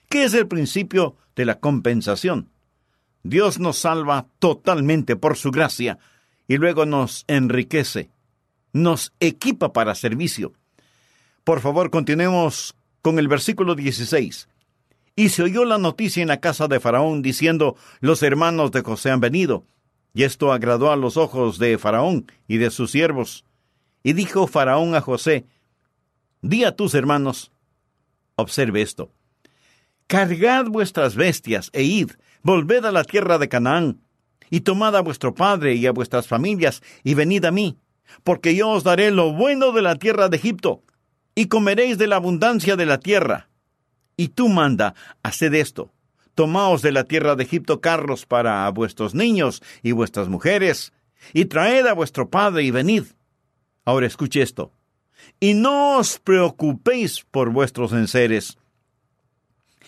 ¿Qué 0.09 0.25
es 0.25 0.35
el 0.35 0.47
principio 0.47 1.17
de 1.35 1.45
la 1.45 1.59
compensación? 1.59 2.51
Dios 3.29 3.59
nos 3.59 3.79
salva 3.79 4.27
totalmente 4.39 5.15
por 5.15 5.37
su 5.37 5.51
gracia 5.51 5.99
y 6.47 6.57
luego 6.57 6.87
nos 6.87 7.25
enriquece, 7.29 8.11
nos 8.73 9.13
equipa 9.21 9.75
para 9.75 9.95
servicio. 9.95 10.55
Por 11.45 11.61
favor, 11.61 11.91
continuemos 11.91 12.75
con 13.03 13.19
el 13.19 13.29
versículo 13.29 13.75
16. 13.75 14.49
Y 15.15 15.29
se 15.29 15.43
oyó 15.43 15.67
la 15.67 15.77
noticia 15.77 16.23
en 16.23 16.29
la 16.29 16.41
casa 16.41 16.69
de 16.69 16.81
Faraón 16.81 17.21
diciendo, 17.21 17.77
los 18.01 18.23
hermanos 18.23 18.71
de 18.71 18.81
José 18.81 19.11
han 19.11 19.21
venido. 19.21 19.67
Y 20.15 20.23
esto 20.23 20.53
agradó 20.53 20.91
a 20.91 20.97
los 20.97 21.17
ojos 21.19 21.59
de 21.59 21.77
Faraón 21.77 22.33
y 22.47 22.57
de 22.57 22.71
sus 22.71 22.93
siervos. 22.93 23.45
Y 24.03 24.15
dijo 24.15 24.47
Faraón 24.47 24.95
a 24.95 25.03
José, 25.03 25.45
di 26.41 26.65
a 26.65 26.75
tus 26.75 26.95
hermanos, 26.95 27.53
observe 28.37 28.81
esto, 28.81 29.13
cargad 30.07 30.67
vuestras 30.67 31.15
bestias 31.15 31.69
e 31.75 31.83
id, 31.83 32.13
Volved 32.43 32.85
a 32.85 32.93
la 32.93 33.05
tierra 33.05 33.39
de 33.39 33.49
Canaán, 33.49 34.01
y 34.51 34.61
tomad 34.61 34.97
a 34.97 35.01
vuestro 35.01 35.35
padre 35.35 35.75
y 35.75 35.87
a 35.87 35.93
vuestras 35.93 36.27
familias, 36.27 36.83
y 37.05 37.15
venid 37.15 37.45
a 37.45 37.51
mí, 37.51 37.79
porque 38.25 38.55
yo 38.55 38.71
os 38.71 38.85
daré 38.85 39.11
lo 39.11 39.33
bueno 39.33 39.73
de 39.73 39.83
la 39.83 39.97
tierra 39.97 40.29
de 40.29 40.37
Egipto, 40.37 40.83
y 41.35 41.47
comeréis 41.47 41.99
de 41.99 42.07
la 42.07 42.17
abundancia 42.17 42.77
de 42.77 42.87
la 42.87 42.99
tierra. 42.99 43.49
Y 44.17 44.29
tú 44.29 44.49
manda, 44.49 44.95
haced 45.23 45.55
esto, 45.55 45.93
tomaos 46.35 46.83
de 46.83 46.93
la 46.93 47.05
tierra 47.05 47.37
de 47.37 47.45
Egipto 47.45 47.81
carros 47.81 48.27
para 48.27 48.69
vuestros 48.71 49.15
niños 49.15 49.63
y 49.83 49.93
vuestras 49.93 50.29
mujeres, 50.29 50.93
y 51.33 51.45
traed 51.47 51.87
a 51.87 51.95
vuestro 51.95 52.29
padre 52.29 52.65
y 52.65 52.71
venid. 52.71 53.05
Ahora 53.85 54.07
escuche 54.07 54.43
esto. 54.43 54.73
Y 55.41 55.55
no 55.55 55.99
os 55.99 56.19
preocupéis 56.19 57.25
por 57.31 57.51
vuestros 57.51 57.93
enseres, 57.93 58.58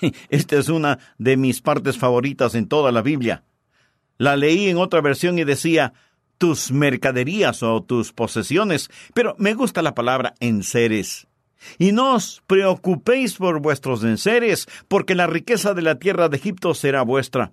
Esta 0.28 0.57
es 0.57 0.69
una 0.69 0.99
de 1.19 1.37
mis 1.37 1.61
partes 1.61 1.99
favoritas 1.99 2.54
en 2.54 2.66
toda 2.66 2.92
la 2.92 3.02
Biblia. 3.02 3.45
La 4.19 4.37
leí 4.37 4.69
en 4.69 4.76
otra 4.76 5.00
versión 5.00 5.38
y 5.38 5.45
decía 5.45 5.92
tus 6.38 6.73
mercaderías 6.73 7.62
o 7.62 7.83
tus 7.83 8.12
posesiones, 8.12 8.90
pero 9.14 9.35
me 9.38 9.54
gusta 9.54 9.83
la 9.83 9.95
palabra 9.95 10.35
enseres. 10.40 11.26
Y 11.78 11.92
no 11.92 12.14
os 12.14 12.42
preocupéis 12.47 13.35
por 13.35 13.61
vuestros 13.61 14.02
enseres, 14.04 14.66
porque 14.88 15.14
la 15.14 15.26
riqueza 15.26 15.75
de 15.75 15.83
la 15.83 15.99
tierra 15.99 16.30
de 16.30 16.38
Egipto 16.38 16.75
será 16.75 17.02
vuestra. 17.02 17.52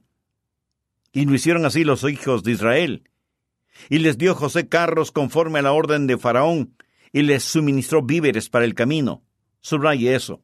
Y 1.11 1.25
lo 1.25 1.35
hicieron 1.35 1.65
así 1.65 1.83
los 1.83 2.03
hijos 2.03 2.43
de 2.43 2.53
Israel. 2.53 3.03
Y 3.89 3.99
les 3.99 4.17
dio 4.17 4.33
José 4.33 4.69
carros 4.69 5.11
conforme 5.11 5.59
a 5.59 5.63
la 5.63 5.73
orden 5.73 6.07
de 6.07 6.17
Faraón, 6.17 6.73
y 7.11 7.23
les 7.23 7.43
suministró 7.43 8.01
víveres 8.01 8.49
para 8.49 8.65
el 8.65 8.73
camino. 8.73 9.23
Subraye 9.59 10.15
eso. 10.15 10.41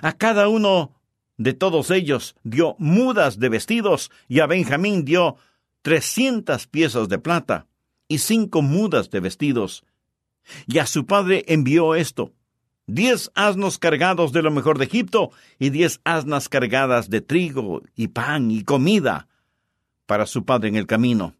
A 0.00 0.12
cada 0.12 0.48
uno 0.48 0.95
de 1.36 1.52
todos 1.52 1.90
ellos 1.90 2.34
dio 2.42 2.76
mudas 2.78 3.38
de 3.38 3.48
vestidos, 3.48 4.10
y 4.28 4.40
a 4.40 4.46
Benjamín 4.46 5.04
dio 5.04 5.36
trescientas 5.82 6.66
piezas 6.66 7.08
de 7.08 7.18
plata 7.18 7.66
y 8.08 8.18
cinco 8.18 8.62
mudas 8.62 9.10
de 9.10 9.20
vestidos. 9.20 9.84
Y 10.66 10.78
a 10.78 10.86
su 10.86 11.06
padre 11.06 11.44
envió 11.48 11.94
esto, 11.94 12.32
diez 12.86 13.30
asnos 13.34 13.78
cargados 13.78 14.32
de 14.32 14.42
lo 14.42 14.50
mejor 14.50 14.78
de 14.78 14.84
Egipto 14.84 15.30
y 15.58 15.70
diez 15.70 16.00
asnas 16.04 16.48
cargadas 16.48 17.10
de 17.10 17.20
trigo 17.20 17.82
y 17.94 18.08
pan 18.08 18.50
y 18.50 18.62
comida 18.62 19.28
para 20.06 20.26
su 20.26 20.44
padre 20.44 20.68
en 20.68 20.76
el 20.76 20.86
camino. 20.86 21.34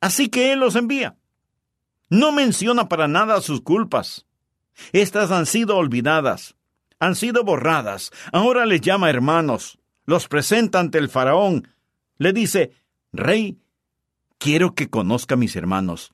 Así 0.00 0.28
que 0.28 0.52
él 0.52 0.60
los 0.60 0.76
envía. 0.76 1.16
No 2.08 2.30
menciona 2.30 2.88
para 2.88 3.08
nada 3.08 3.40
sus 3.40 3.60
culpas. 3.60 4.26
Estas 4.92 5.32
han 5.32 5.46
sido 5.46 5.76
olvidadas 5.76 6.54
han 6.98 7.14
sido 7.14 7.44
borradas. 7.44 8.10
Ahora 8.32 8.66
les 8.66 8.80
llama 8.80 9.10
hermanos, 9.10 9.78
los 10.04 10.28
presenta 10.28 10.80
ante 10.80 10.98
el 10.98 11.08
faraón. 11.08 11.68
Le 12.18 12.32
dice, 12.32 12.72
Rey, 13.12 13.58
quiero 14.38 14.74
que 14.74 14.88
conozca 14.88 15.34
a 15.34 15.38
mis 15.38 15.56
hermanos. 15.56 16.12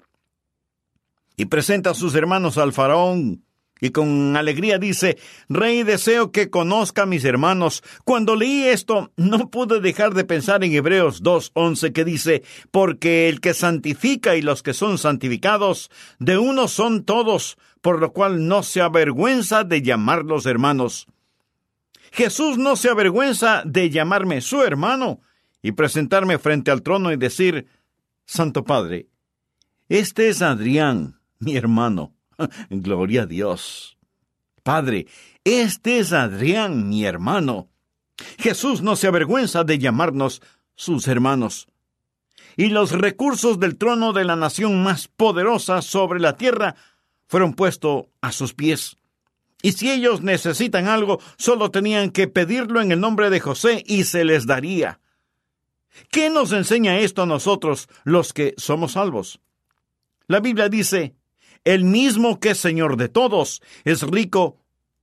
Y 1.36 1.46
presenta 1.46 1.90
a 1.90 1.94
sus 1.94 2.14
hermanos 2.14 2.58
al 2.58 2.72
faraón, 2.72 3.44
y 3.82 3.90
con 3.90 4.36
alegría 4.36 4.78
dice, 4.78 5.18
Rey, 5.48 5.82
deseo 5.82 6.30
que 6.30 6.50
conozca 6.50 7.02
a 7.02 7.06
mis 7.06 7.24
hermanos. 7.24 7.82
Cuando 8.04 8.36
leí 8.36 8.62
esto, 8.62 9.10
no 9.16 9.50
pude 9.50 9.80
dejar 9.80 10.14
de 10.14 10.24
pensar 10.24 10.62
en 10.62 10.72
Hebreos 10.72 11.24
2.11 11.24 11.92
que 11.92 12.04
dice, 12.04 12.44
porque 12.70 13.28
el 13.28 13.40
que 13.40 13.54
santifica 13.54 14.36
y 14.36 14.42
los 14.42 14.62
que 14.62 14.72
son 14.72 14.98
santificados, 14.98 15.90
de 16.20 16.38
uno 16.38 16.68
son 16.68 17.02
todos, 17.02 17.58
por 17.80 17.98
lo 17.98 18.12
cual 18.12 18.46
no 18.46 18.62
se 18.62 18.80
avergüenza 18.80 19.64
de 19.64 19.82
llamarlos 19.82 20.46
hermanos. 20.46 21.08
Jesús 22.12 22.58
no 22.58 22.76
se 22.76 22.88
avergüenza 22.88 23.64
de 23.66 23.90
llamarme 23.90 24.42
su 24.42 24.62
hermano 24.62 25.22
y 25.60 25.72
presentarme 25.72 26.38
frente 26.38 26.70
al 26.70 26.82
trono 26.82 27.10
y 27.10 27.16
decir, 27.16 27.66
Santo 28.26 28.62
Padre, 28.62 29.08
este 29.88 30.28
es 30.28 30.40
Adrián, 30.40 31.18
mi 31.40 31.56
hermano. 31.56 32.14
Gloria 32.70 33.22
a 33.22 33.26
Dios. 33.26 33.96
Padre, 34.62 35.06
este 35.44 35.98
es 35.98 36.12
Adrián, 36.12 36.88
mi 36.88 37.04
hermano. 37.04 37.68
Jesús 38.38 38.82
no 38.82 38.96
se 38.96 39.08
avergüenza 39.08 39.64
de 39.64 39.78
llamarnos 39.78 40.42
sus 40.74 41.08
hermanos. 41.08 41.68
Y 42.56 42.68
los 42.68 42.92
recursos 42.92 43.58
del 43.58 43.76
trono 43.76 44.12
de 44.12 44.24
la 44.24 44.36
nación 44.36 44.82
más 44.82 45.08
poderosa 45.08 45.82
sobre 45.82 46.20
la 46.20 46.36
tierra 46.36 46.76
fueron 47.26 47.54
puestos 47.54 48.04
a 48.20 48.30
sus 48.30 48.54
pies. 48.54 48.96
Y 49.62 49.72
si 49.72 49.90
ellos 49.90 50.22
necesitan 50.22 50.88
algo, 50.88 51.20
solo 51.38 51.70
tenían 51.70 52.10
que 52.10 52.28
pedirlo 52.28 52.80
en 52.80 52.92
el 52.92 53.00
nombre 53.00 53.30
de 53.30 53.40
José 53.40 53.82
y 53.86 54.04
se 54.04 54.24
les 54.24 54.46
daría. 54.46 55.00
¿Qué 56.10 56.30
nos 56.30 56.52
enseña 56.52 56.98
esto 56.98 57.22
a 57.22 57.26
nosotros, 57.26 57.88
los 58.04 58.32
que 58.32 58.54
somos 58.56 58.92
salvos? 58.92 59.40
La 60.26 60.40
Biblia 60.40 60.68
dice, 60.68 61.14
el 61.64 61.84
mismo 61.84 62.40
que 62.40 62.50
es 62.50 62.58
Señor 62.58 62.96
de 62.96 63.08
todos, 63.08 63.62
es 63.84 64.02
rico 64.02 64.58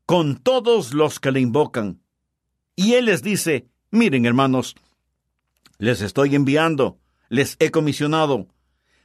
con 0.06 0.38
todos 0.38 0.94
los 0.94 1.20
que 1.20 1.32
le 1.32 1.39
invocan. 1.39 2.01
Y 2.75 2.94
Él 2.94 3.06
les 3.06 3.22
dice, 3.22 3.68
miren 3.92 4.25
hermanos, 4.25 4.75
les 5.78 6.01
estoy 6.01 6.36
enviando, 6.36 7.00
les 7.30 7.56
he 7.60 7.72
comisionado. 7.72 8.48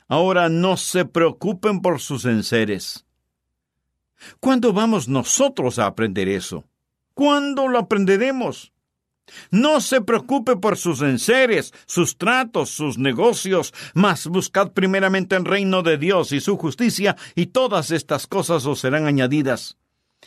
Ahora 0.09 0.49
no 0.49 0.77
se 0.77 1.05
preocupen 1.05 1.81
por 1.81 2.01
sus 2.01 2.25
enseres. 2.25 3.07
¿Cuándo 4.41 4.73
vamos 4.73 5.09
nosotros 5.09 5.79
a 5.79 5.87
aprender 5.87 6.29
eso? 6.29 6.65
¿Cuándo 7.15 7.69
lo 7.69 7.79
aprenderemos? 7.79 8.74
No 9.51 9.81
se 9.81 10.01
preocupe 10.01 10.57
por 10.57 10.77
sus 10.77 11.01
enseres, 11.03 11.73
sus 11.87 12.19
tratos, 12.19 12.71
sus 12.71 12.99
negocios, 12.99 13.73
mas 13.95 14.27
buscad 14.27 14.73
primeramente 14.73 15.37
el 15.37 15.45
reino 15.45 15.83
de 15.83 15.99
Dios 15.99 16.33
y 16.33 16.41
su 16.41 16.57
justicia, 16.57 17.17
y 17.35 17.47
todas 17.47 17.91
estas 17.91 18.27
cosas 18.27 18.67
os 18.67 18.81
serán 18.81 19.07
añadidas. 19.07 19.79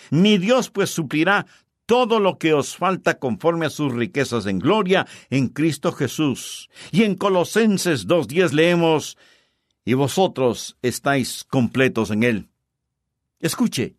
Mi 0.10 0.38
Dios 0.38 0.70
pues 0.70 0.90
suplirá 0.90 1.46
todo 1.86 2.20
lo 2.20 2.38
que 2.38 2.54
os 2.54 2.76
falta 2.76 3.18
conforme 3.18 3.66
a 3.66 3.70
sus 3.70 3.94
riquezas 3.94 4.46
en 4.46 4.60
gloria 4.60 5.08
en 5.30 5.48
Cristo 5.48 5.92
Jesús. 5.92 6.70
Y 6.92 7.04
en 7.04 7.16
Colosenses 7.16 8.08
2.10 8.08 8.52
leemos, 8.52 9.18
y 9.86 9.94
vosotros 9.94 10.78
estáis 10.82 11.46
completos 11.46 12.12
en 12.12 12.24
Él. 12.24 12.50
Escuche, 13.40 13.96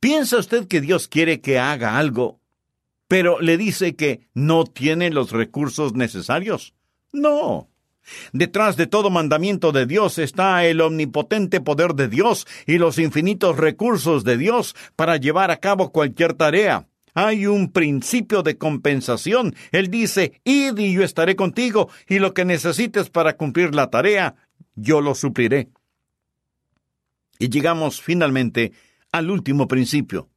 ¿piensa 0.00 0.36
usted 0.36 0.68
que 0.68 0.80
Dios 0.80 1.08
quiere 1.08 1.40
que 1.40 1.58
haga 1.58 1.96
algo 1.96 2.39
pero 3.10 3.40
le 3.40 3.56
dice 3.56 3.96
que 3.96 4.20
no 4.34 4.62
tiene 4.62 5.10
los 5.10 5.32
recursos 5.32 5.94
necesarios. 5.94 6.74
No. 7.12 7.68
Detrás 8.32 8.76
de 8.76 8.86
todo 8.86 9.10
mandamiento 9.10 9.72
de 9.72 9.84
Dios 9.84 10.18
está 10.18 10.64
el 10.64 10.80
omnipotente 10.80 11.60
poder 11.60 11.94
de 11.94 12.06
Dios 12.06 12.46
y 12.68 12.78
los 12.78 13.00
infinitos 13.00 13.56
recursos 13.56 14.22
de 14.22 14.36
Dios 14.36 14.76
para 14.94 15.16
llevar 15.16 15.50
a 15.50 15.56
cabo 15.56 15.90
cualquier 15.90 16.34
tarea. 16.34 16.86
Hay 17.12 17.46
un 17.46 17.72
principio 17.72 18.44
de 18.44 18.56
compensación. 18.56 19.56
Él 19.72 19.90
dice, 19.90 20.40
id 20.44 20.78
y 20.78 20.92
yo 20.92 21.02
estaré 21.02 21.34
contigo, 21.34 21.88
y 22.06 22.20
lo 22.20 22.32
que 22.32 22.44
necesites 22.44 23.10
para 23.10 23.36
cumplir 23.36 23.74
la 23.74 23.90
tarea, 23.90 24.36
yo 24.76 25.00
lo 25.00 25.16
supliré. 25.16 25.68
Y 27.40 27.48
llegamos 27.48 28.00
finalmente 28.00 28.70
al 29.10 29.32
último 29.32 29.66
principio. 29.66 30.28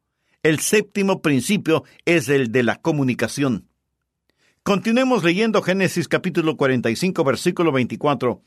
El 0.43 0.59
séptimo 0.59 1.21
principio 1.21 1.85
es 2.03 2.27
el 2.27 2.51
de 2.51 2.63
la 2.63 2.75
comunicación. 2.75 3.69
Continuemos 4.61 5.23
leyendo 5.23 5.61
Génesis 5.61 6.09
capítulo 6.09 6.57
45, 6.57 7.23
versículo 7.23 7.71
24. 7.71 8.41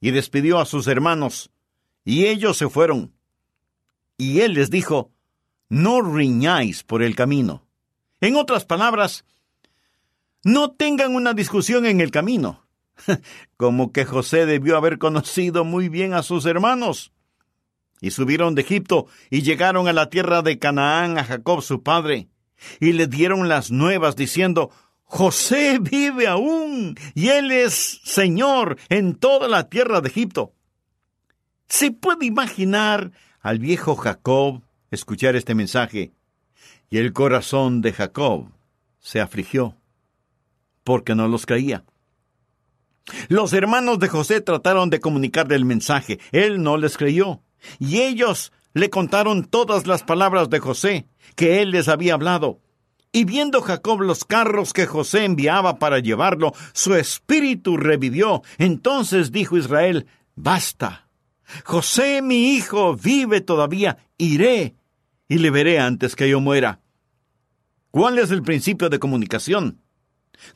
Y 0.00 0.12
despidió 0.12 0.58
a 0.58 0.64
sus 0.64 0.86
hermanos, 0.86 1.50
y 2.06 2.24
ellos 2.24 2.56
se 2.56 2.70
fueron. 2.70 3.12
Y 4.16 4.40
él 4.40 4.54
les 4.54 4.70
dijo, 4.70 5.12
no 5.68 6.00
riñáis 6.00 6.84
por 6.84 7.02
el 7.02 7.14
camino. 7.14 7.66
En 8.22 8.36
otras 8.36 8.64
palabras, 8.64 9.26
no 10.44 10.70
tengan 10.70 11.14
una 11.14 11.34
discusión 11.34 11.84
en 11.84 12.00
el 12.00 12.10
camino. 12.10 12.66
Como 13.58 13.92
que 13.92 14.06
José 14.06 14.46
debió 14.46 14.78
haber 14.78 14.98
conocido 14.98 15.64
muy 15.64 15.90
bien 15.90 16.14
a 16.14 16.22
sus 16.22 16.46
hermanos 16.46 17.12
y 18.02 18.10
subieron 18.10 18.54
de 18.54 18.60
Egipto 18.60 19.06
y 19.30 19.40
llegaron 19.40 19.88
a 19.88 19.94
la 19.94 20.10
tierra 20.10 20.42
de 20.42 20.58
Canaán 20.58 21.16
a 21.16 21.24
Jacob 21.24 21.62
su 21.62 21.82
padre, 21.82 22.28
y 22.80 22.92
le 22.92 23.06
dieron 23.06 23.48
las 23.48 23.70
nuevas 23.70 24.16
diciendo, 24.16 24.70
José 25.04 25.78
vive 25.78 26.26
aún, 26.26 26.96
y 27.14 27.28
él 27.28 27.50
es 27.50 28.00
Señor 28.04 28.76
en 28.90 29.14
toda 29.14 29.48
la 29.48 29.68
tierra 29.68 30.00
de 30.00 30.08
Egipto. 30.08 30.52
¿Se 31.68 31.92
puede 31.92 32.26
imaginar 32.26 33.12
al 33.40 33.58
viejo 33.58 33.94
Jacob 33.94 34.62
escuchar 34.90 35.36
este 35.36 35.54
mensaje? 35.54 36.12
Y 36.90 36.98
el 36.98 37.12
corazón 37.12 37.80
de 37.80 37.92
Jacob 37.92 38.48
se 38.98 39.20
afligió, 39.20 39.76
porque 40.84 41.14
no 41.14 41.28
los 41.28 41.46
creía. 41.46 41.84
Los 43.28 43.52
hermanos 43.52 43.98
de 43.98 44.08
José 44.08 44.40
trataron 44.40 44.90
de 44.90 45.00
comunicarle 45.00 45.54
el 45.54 45.64
mensaje, 45.64 46.18
él 46.32 46.62
no 46.62 46.76
les 46.76 46.96
creyó. 46.96 47.40
Y 47.78 48.00
ellos 48.00 48.52
le 48.74 48.90
contaron 48.90 49.44
todas 49.44 49.86
las 49.86 50.02
palabras 50.02 50.50
de 50.50 50.60
José, 50.60 51.06
que 51.36 51.62
él 51.62 51.70
les 51.70 51.88
había 51.88 52.14
hablado. 52.14 52.60
Y 53.12 53.24
viendo 53.24 53.60
Jacob 53.60 54.00
los 54.00 54.24
carros 54.24 54.72
que 54.72 54.86
José 54.86 55.24
enviaba 55.24 55.78
para 55.78 55.98
llevarlo, 55.98 56.52
su 56.72 56.94
espíritu 56.94 57.76
revivió. 57.76 58.42
Entonces 58.58 59.32
dijo 59.32 59.56
Israel, 59.56 60.06
Basta. 60.34 61.08
José 61.64 62.22
mi 62.22 62.54
hijo 62.54 62.96
vive 62.96 63.42
todavía, 63.42 63.98
iré 64.16 64.74
y 65.28 65.38
le 65.38 65.50
veré 65.50 65.78
antes 65.78 66.16
que 66.16 66.28
yo 66.28 66.40
muera. 66.40 66.80
¿Cuál 67.90 68.18
es 68.18 68.30
el 68.30 68.42
principio 68.42 68.88
de 68.88 68.98
comunicación? 68.98 69.82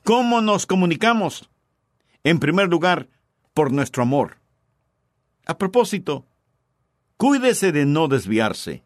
¿Cómo 0.03 0.40
nos 0.40 0.64
comunicamos? 0.64 1.51
En 2.25 2.38
primer 2.38 2.69
lugar, 2.69 3.09
por 3.53 3.73
nuestro 3.73 4.03
amor. 4.03 4.38
A 5.47 5.59
propósito, 5.59 6.25
Cuídese 7.16 7.72
de 7.72 7.87
no 7.87 8.09
desviarse. 8.09 8.83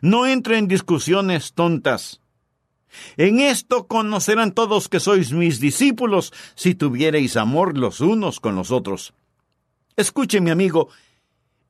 No 0.00 0.26
entre 0.26 0.58
en 0.58 0.68
discusiones 0.68 1.52
tontas. 1.52 2.20
En 3.16 3.40
esto 3.40 3.86
conocerán 3.86 4.52
todos 4.52 4.88
que 4.88 5.00
sois 5.00 5.32
mis 5.32 5.60
discípulos 5.60 6.32
si 6.54 6.74
tuviereis 6.74 7.36
amor 7.36 7.78
los 7.78 8.00
unos 8.00 8.40
con 8.40 8.54
los 8.54 8.70
otros. 8.70 9.14
Escuche, 9.96 10.40
mi 10.40 10.50
amigo, 10.50 10.88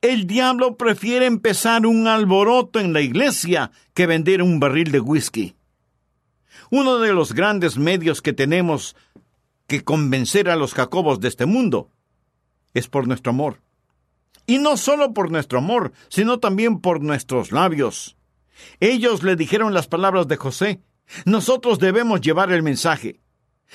el 0.00 0.26
diablo 0.26 0.76
prefiere 0.76 1.26
empezar 1.26 1.86
un 1.86 2.08
alboroto 2.08 2.80
en 2.80 2.92
la 2.92 3.00
iglesia 3.00 3.70
que 3.94 4.06
vender 4.06 4.42
un 4.42 4.58
barril 4.58 4.90
de 4.90 5.00
whisky. 5.00 5.54
Uno 6.70 6.98
de 6.98 7.12
los 7.12 7.34
grandes 7.34 7.76
medios 7.76 8.22
que 8.22 8.32
tenemos 8.32 8.96
que 9.66 9.84
convencer 9.84 10.48
a 10.48 10.56
los 10.56 10.74
jacobos 10.74 11.20
de 11.20 11.28
este 11.28 11.46
mundo 11.46 11.88
es 12.74 12.88
por 12.88 13.06
nuestro 13.06 13.30
amor. 13.30 13.60
Y 14.46 14.58
no 14.58 14.76
solo 14.76 15.12
por 15.12 15.30
nuestro 15.30 15.58
amor, 15.58 15.92
sino 16.08 16.38
también 16.38 16.80
por 16.80 17.00
nuestros 17.00 17.52
labios. 17.52 18.16
Ellos 18.80 19.22
le 19.22 19.36
dijeron 19.36 19.74
las 19.74 19.88
palabras 19.88 20.28
de 20.28 20.36
José. 20.36 20.80
Nosotros 21.24 21.78
debemos 21.78 22.20
llevar 22.20 22.52
el 22.52 22.62
mensaje. 22.62 23.20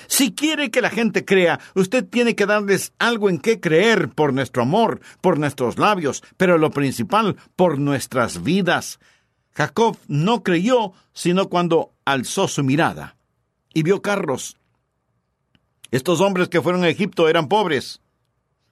Si 0.07 0.33
quiere 0.33 0.69
que 0.69 0.81
la 0.81 0.89
gente 0.89 1.25
crea, 1.25 1.59
usted 1.73 2.05
tiene 2.05 2.35
que 2.35 2.45
darles 2.45 2.93
algo 2.99 3.29
en 3.29 3.39
qué 3.39 3.59
creer 3.59 4.09
por 4.09 4.33
nuestro 4.33 4.61
amor, 4.61 5.01
por 5.21 5.39
nuestros 5.39 5.79
labios, 5.79 6.23
pero 6.37 6.57
lo 6.57 6.69
principal, 6.69 7.35
por 7.55 7.79
nuestras 7.79 8.43
vidas. 8.43 8.99
Jacob 9.53 9.97
no 10.07 10.43
creyó 10.43 10.93
sino 11.13 11.49
cuando 11.49 11.93
alzó 12.05 12.47
su 12.47 12.63
mirada 12.63 13.17
y 13.73 13.81
vio 13.83 14.01
carros. 14.01 14.57
Estos 15.89 16.21
hombres 16.21 16.47
que 16.49 16.61
fueron 16.61 16.83
a 16.83 16.89
Egipto 16.89 17.27
eran 17.27 17.47
pobres. 17.47 18.01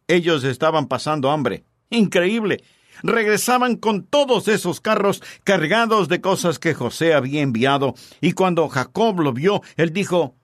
Ellos 0.08 0.44
estaban 0.44 0.88
pasando 0.88 1.32
hambre. 1.32 1.64
Increíble. 1.96 2.64
Regresaban 3.04 3.76
con 3.76 4.04
todos 4.04 4.48
esos 4.48 4.82
carros 4.82 5.22
cargados 5.44 6.08
de 6.08 6.22
cosas 6.22 6.60
que 6.60 6.74
José 6.74 7.14
había 7.14 7.42
enviado, 7.42 7.94
y 8.22 8.32
cuando 8.32 8.68
Jacob 8.70 9.20
lo 9.20 9.34
vio, 9.34 9.62
él 9.76 9.92
dijo, 9.92 10.36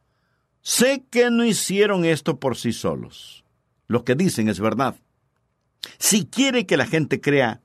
Sé 0.61 1.05
que 1.09 1.31
no 1.31 1.43
hicieron 1.43 2.05
esto 2.05 2.39
por 2.39 2.57
sí 2.57 2.71
solos. 2.73 3.43
lo 3.87 4.05
que 4.05 4.15
dicen 4.15 4.47
es 4.47 4.59
verdad. 4.59 4.95
Si 5.97 6.25
quiere 6.25 6.65
que 6.65 6.77
la 6.77 6.85
gente 6.85 7.19
crea, 7.19 7.61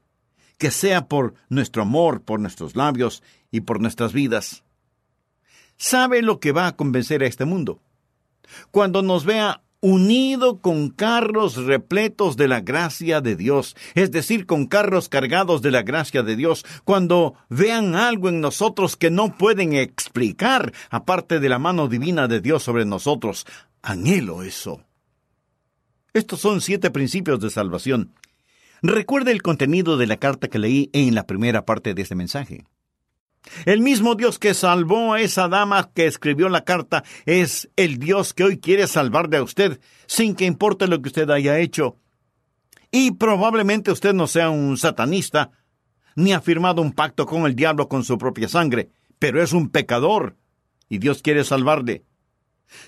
que 0.59 0.73
sea 0.73 1.07
por 1.07 1.35
nuestro 1.49 1.83
amor, 1.83 2.23
por 2.23 2.41
nuestros 2.41 2.75
labios 2.75 3.23
y 3.53 3.61
por 3.61 3.81
nuestras 3.81 4.13
vidas. 4.13 4.65
¿Sabe 5.77 6.23
lo 6.23 6.41
que 6.41 6.53
va 6.53 6.67
a 6.67 6.77
convencer 6.77 7.23
a 7.23 7.27
este 7.27 7.45
mundo? 7.45 7.81
Cuando 8.71 9.03
nos 9.03 9.25
vea 9.25 9.63
unido 9.81 10.61
con 10.61 10.91
carros 10.91 11.57
repletos 11.57 12.37
de 12.37 12.49
la 12.49 12.61
gracia 12.61 13.21
de 13.21 13.37
Dios, 13.37 13.77
es 13.95 14.11
decir, 14.11 14.47
con 14.47 14.67
carros 14.67 15.09
cargados 15.09 15.63
de 15.63 15.71
la 15.71 15.83
gracia 15.83 16.23
de 16.23 16.37
Dios, 16.37 16.65
cuando 16.85 17.35
vean 17.49 17.95
algo 17.95 18.29
en 18.29 18.41
nosotros 18.41 18.97
que 18.97 19.11
no 19.11 19.37
pueden 19.37 19.75
explicar, 19.75 20.73
aparte 20.91 21.41
de 21.41 21.49
la 21.49 21.59
mano 21.59 21.89
divina 21.89 22.29
de 22.29 22.41
Dios 22.41 22.63
sobre 22.63 22.85
nosotros, 22.85 23.47
anhelo 23.83 24.43
eso. 24.43 24.83
Estos 26.13 26.41
son 26.41 26.61
siete 26.61 26.91
principios 26.91 27.41
de 27.41 27.51
salvación. 27.51 28.15
Recuerde 28.83 29.33
el 29.33 29.43
contenido 29.43 29.97
de 29.97 30.07
la 30.07 30.17
carta 30.17 30.49
que 30.49 30.59
leí 30.59 30.91
en 30.93 31.15
la 31.15 31.27
primera 31.27 31.65
parte 31.65 31.95
de 31.95 32.03
este 32.03 32.15
mensaje. 32.15 32.65
El 33.65 33.81
mismo 33.81 34.15
Dios 34.15 34.39
que 34.39 34.55
salvó 34.55 35.15
a 35.15 35.21
esa 35.21 35.49
dama 35.49 35.91
que 35.95 36.07
escribió 36.07 36.49
la 36.49 36.65
carta 36.65 37.05
es 37.25 37.71
el 37.77 37.99
Dios 37.99 38.35
que 38.35 38.45
hoy 38.45 38.59
quiere 38.59 38.87
salvarle 38.87 39.39
a 39.39 39.43
usted, 39.43 39.81
sin 40.07 40.35
que 40.35 40.45
importe 40.45 40.87
lo 40.87 41.01
que 41.01 41.09
usted 41.09 41.31
haya 41.31 41.59
hecho. 41.59 41.97
Y 42.91 43.13
probablemente 43.13 43.91
usted 43.91 44.15
no 44.15 44.27
sea 44.27 44.51
un 44.51 44.77
satanista, 44.77 45.51
ni 46.15 46.33
ha 46.33 46.41
firmado 46.41 46.83
un 46.83 46.93
pacto 46.93 47.27
con 47.27 47.47
el 47.47 47.55
diablo 47.55 47.89
con 47.89 48.05
su 48.05 48.17
propia 48.19 48.49
sangre, 48.49 48.91
pero 49.19 49.43
es 49.43 49.53
un 49.53 49.69
pecador, 49.69 50.37
y 50.89 50.99
Dios 50.99 51.23
quiere 51.23 51.45
salvarle. 51.45 52.05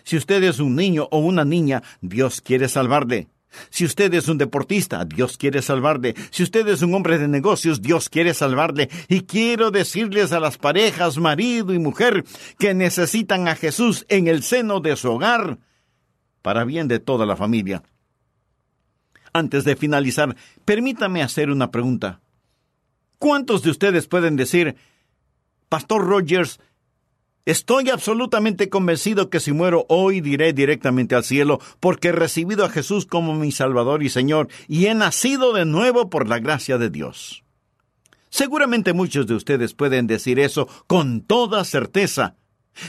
Si 0.02 0.16
usted 0.16 0.42
es 0.42 0.58
un 0.58 0.74
niño 0.74 1.08
o 1.10 1.18
una 1.18 1.44
niña, 1.44 1.82
Dios 2.00 2.40
quiere 2.40 2.68
salvarle. 2.68 3.28
Si 3.70 3.84
usted 3.84 4.12
es 4.14 4.28
un 4.28 4.38
deportista, 4.38 5.04
Dios 5.04 5.36
quiere 5.36 5.62
salvarle. 5.62 6.14
Si 6.30 6.42
usted 6.42 6.66
es 6.68 6.82
un 6.82 6.94
hombre 6.94 7.18
de 7.18 7.28
negocios, 7.28 7.82
Dios 7.82 8.08
quiere 8.08 8.34
salvarle. 8.34 8.88
Y 9.08 9.22
quiero 9.22 9.70
decirles 9.70 10.32
a 10.32 10.40
las 10.40 10.58
parejas, 10.58 11.18
marido 11.18 11.72
y 11.72 11.78
mujer, 11.78 12.24
que 12.58 12.74
necesitan 12.74 13.48
a 13.48 13.56
Jesús 13.56 14.04
en 14.08 14.28
el 14.28 14.42
seno 14.42 14.80
de 14.80 14.96
su 14.96 15.10
hogar, 15.10 15.58
para 16.42 16.64
bien 16.64 16.88
de 16.88 16.98
toda 16.98 17.26
la 17.26 17.36
familia. 17.36 17.82
Antes 19.32 19.64
de 19.64 19.76
finalizar, 19.76 20.36
permítame 20.64 21.22
hacer 21.22 21.50
una 21.50 21.70
pregunta. 21.70 22.20
¿Cuántos 23.18 23.62
de 23.62 23.70
ustedes 23.70 24.06
pueden 24.06 24.36
decir, 24.36 24.76
Pastor 25.68 26.06
Rogers, 26.06 26.60
Estoy 27.48 27.88
absolutamente 27.88 28.68
convencido 28.68 29.30
que 29.30 29.40
si 29.40 29.52
muero 29.52 29.86
hoy 29.88 30.20
diré 30.20 30.52
directamente 30.52 31.14
al 31.14 31.24
cielo, 31.24 31.60
porque 31.80 32.08
he 32.08 32.12
recibido 32.12 32.62
a 32.62 32.68
Jesús 32.68 33.06
como 33.06 33.34
mi 33.34 33.52
Salvador 33.52 34.02
y 34.02 34.10
Señor, 34.10 34.48
y 34.68 34.84
he 34.84 34.94
nacido 34.94 35.54
de 35.54 35.64
nuevo 35.64 36.10
por 36.10 36.28
la 36.28 36.40
gracia 36.40 36.76
de 36.76 36.90
Dios. 36.90 37.44
Seguramente 38.28 38.92
muchos 38.92 39.26
de 39.26 39.34
ustedes 39.34 39.72
pueden 39.72 40.06
decir 40.06 40.38
eso 40.38 40.68
con 40.86 41.22
toda 41.22 41.64
certeza, 41.64 42.36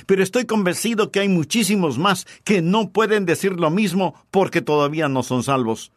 pero 0.05 0.23
estoy 0.23 0.43
convencido 0.43 1.09
que 1.09 1.21
hay 1.21 1.29
muchísimos 1.29 1.97
más 1.97 2.27
que 2.43 2.61
no 2.61 2.89
pueden 2.89 3.25
decir 3.25 3.53
lo 3.53 3.69
mismo 3.69 4.13
porque 4.29 4.61
todavía 4.61 5.07
no 5.07 5.23
son 5.23 5.41
salvos. 5.41 5.93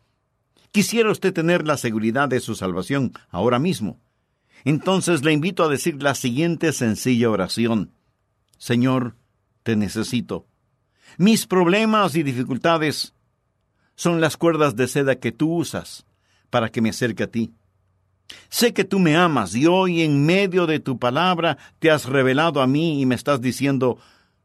Quisiera 0.70 1.10
usted 1.10 1.32
tener 1.32 1.66
la 1.66 1.78
seguridad 1.78 2.28
de 2.28 2.38
su 2.38 2.54
salvación 2.54 3.12
ahora 3.28 3.58
mismo. 3.58 3.98
Entonces 4.64 5.24
le 5.24 5.32
invito 5.32 5.64
a 5.64 5.68
decir 5.68 6.00
la 6.00 6.14
siguiente 6.14 6.72
sencilla 6.72 7.28
oración. 7.28 7.90
Señor, 8.62 9.16
te 9.64 9.74
necesito. 9.74 10.46
Mis 11.18 11.48
problemas 11.48 12.14
y 12.14 12.22
dificultades 12.22 13.12
son 13.96 14.20
las 14.20 14.36
cuerdas 14.36 14.76
de 14.76 14.86
seda 14.86 15.16
que 15.16 15.32
tú 15.32 15.52
usas 15.52 16.06
para 16.48 16.68
que 16.68 16.80
me 16.80 16.90
acerque 16.90 17.24
a 17.24 17.26
ti. 17.26 17.52
Sé 18.50 18.72
que 18.72 18.84
tú 18.84 19.00
me 19.00 19.16
amas 19.16 19.56
y 19.56 19.66
hoy 19.66 20.02
en 20.02 20.24
medio 20.24 20.68
de 20.68 20.78
tu 20.78 20.96
palabra 20.96 21.58
te 21.80 21.90
has 21.90 22.04
revelado 22.04 22.62
a 22.62 22.68
mí 22.68 23.02
y 23.02 23.04
me 23.04 23.16
estás 23.16 23.40
diciendo, 23.40 23.98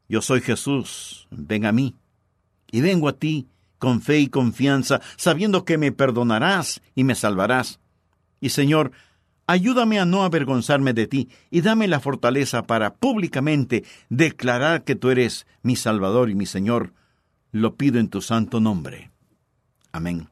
yo 0.08 0.20
soy 0.20 0.40
Jesús, 0.40 1.28
ven 1.30 1.64
a 1.64 1.70
mí. 1.70 1.94
Y 2.72 2.80
vengo 2.80 3.08
a 3.08 3.12
ti 3.12 3.46
con 3.78 4.02
fe 4.02 4.18
y 4.18 4.26
confianza, 4.26 5.00
sabiendo 5.16 5.64
que 5.64 5.78
me 5.78 5.92
perdonarás 5.92 6.80
y 6.96 7.04
me 7.04 7.14
salvarás. 7.14 7.78
Y 8.40 8.48
Señor, 8.48 8.90
Ayúdame 9.50 9.98
a 9.98 10.04
no 10.04 10.24
avergonzarme 10.24 10.92
de 10.92 11.06
ti 11.06 11.30
y 11.50 11.62
dame 11.62 11.88
la 11.88 12.00
fortaleza 12.00 12.64
para 12.64 12.96
públicamente 12.96 13.82
declarar 14.10 14.84
que 14.84 14.94
tú 14.94 15.08
eres 15.08 15.46
mi 15.62 15.74
Salvador 15.74 16.28
y 16.28 16.34
mi 16.34 16.44
Señor. 16.44 16.92
Lo 17.50 17.74
pido 17.74 17.98
en 17.98 18.10
tu 18.10 18.20
santo 18.20 18.60
nombre. 18.60 19.10
Amén. 19.90 20.28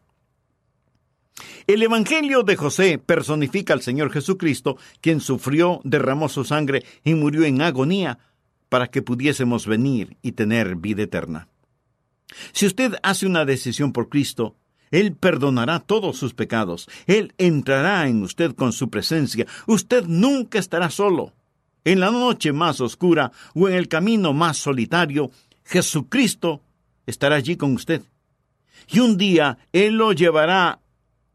El 1.66 1.82
Evangelio 1.82 2.42
de 2.42 2.56
José 2.56 2.98
personifica 2.98 3.72
al 3.72 3.80
Señor 3.80 4.12
Jesucristo, 4.12 4.76
quien 5.00 5.20
sufrió, 5.20 5.80
derramó 5.82 6.28
su 6.28 6.44
sangre 6.44 6.84
y 7.02 7.14
murió 7.14 7.44
en 7.44 7.62
agonía 7.62 8.18
para 8.68 8.88
que 8.88 9.00
pudiésemos 9.00 9.66
venir 9.66 10.18
y 10.20 10.32
tener 10.32 10.76
vida 10.76 11.04
eterna. 11.04 11.48
Si 12.52 12.66
usted 12.66 12.96
hace 13.02 13.24
una 13.24 13.46
decisión 13.46 13.94
por 13.94 14.10
Cristo, 14.10 14.56
él 14.90 15.14
perdonará 15.14 15.80
todos 15.80 16.16
sus 16.16 16.34
pecados. 16.34 16.88
Él 17.06 17.34
entrará 17.38 18.08
en 18.08 18.22
usted 18.22 18.54
con 18.54 18.72
su 18.72 18.90
presencia. 18.90 19.46
Usted 19.66 20.04
nunca 20.06 20.58
estará 20.58 20.90
solo. 20.90 21.32
En 21.84 22.00
la 22.00 22.10
noche 22.10 22.52
más 22.52 22.80
oscura 22.80 23.32
o 23.54 23.68
en 23.68 23.74
el 23.74 23.88
camino 23.88 24.32
más 24.32 24.56
solitario, 24.56 25.30
Jesucristo 25.64 26.60
estará 27.06 27.36
allí 27.36 27.56
con 27.56 27.74
usted. 27.74 28.02
Y 28.88 29.00
un 29.00 29.16
día 29.16 29.58
Él 29.72 29.94
lo 29.94 30.12
llevará 30.12 30.80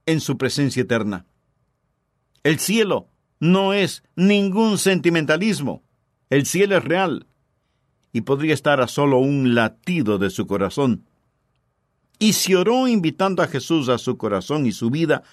en 0.05 0.19
su 0.19 0.37
presencia 0.37 0.81
eterna. 0.81 1.25
El 2.43 2.59
cielo 2.59 3.07
no 3.39 3.73
es 3.73 4.03
ningún 4.15 4.77
sentimentalismo. 4.77 5.83
El 6.29 6.45
cielo 6.45 6.77
es 6.77 6.83
real 6.83 7.27
y 8.13 8.21
podría 8.21 8.53
estar 8.53 8.81
a 8.81 8.87
solo 8.87 9.19
un 9.19 9.55
latido 9.55 10.17
de 10.17 10.29
su 10.29 10.47
corazón 10.47 11.05
y 12.21 12.34
si 12.34 12.53
oró 12.53 12.88
invitando 12.88 13.41
a 13.41 13.47
Jesús 13.47 13.89
a 13.89 13.97
su 13.97 14.15
corazón 14.15 14.67
y 14.67 14.71
su 14.71 14.91
vida, 14.91 15.23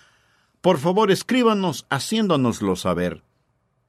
por 0.62 0.78
favor 0.78 1.10
escríbanos 1.10 1.86
haciéndonoslo 1.90 2.76
saber. 2.76 3.22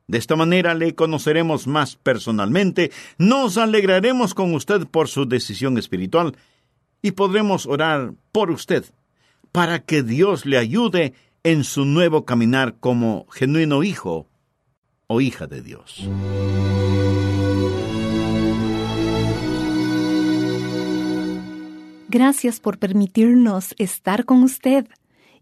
De 0.08 0.18
esta 0.18 0.36
manera 0.36 0.74
le 0.74 0.94
conoceremos 0.96 1.66
más 1.66 1.96
personalmente, 1.96 2.92
nos 3.18 3.58
alegraremos 3.58 4.34
con 4.34 4.54
usted 4.54 4.86
por 4.86 5.08
su 5.08 5.26
decisión 5.26 5.78
espiritual 5.78 6.36
y 7.02 7.12
podremos 7.12 7.68
orar 7.68 8.16
por 8.34 8.52
usted 8.52 8.84
para 9.54 9.80
que 9.80 10.04
Dios 10.04 10.46
le 10.46 10.58
ayude 10.58 11.14
en 11.44 11.64
su 11.64 11.86
nuevo 11.86 12.26
caminar 12.26 12.76
como 12.82 13.28
genuino 13.32 13.82
hijo 13.82 14.28
o 15.08 15.22
hija 15.22 15.48
de 15.48 15.62
Dios. 15.62 16.06
Gracias 22.12 22.60
por 22.60 22.80
permitirnos 22.80 23.76
estar 23.78 24.26
con 24.26 24.42
usted. 24.42 24.88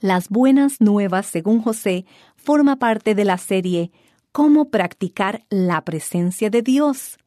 Las 0.00 0.28
buenas 0.28 0.80
nuevas 0.80 1.26
según 1.26 1.62
José 1.62 2.04
forma 2.36 2.76
parte 2.76 3.14
de 3.14 3.24
la 3.24 3.38
serie 3.38 3.90
cómo 4.32 4.70
practicar 4.70 5.44
la 5.50 5.84
presencia 5.84 6.50
de 6.50 6.62
Dios. 6.62 7.18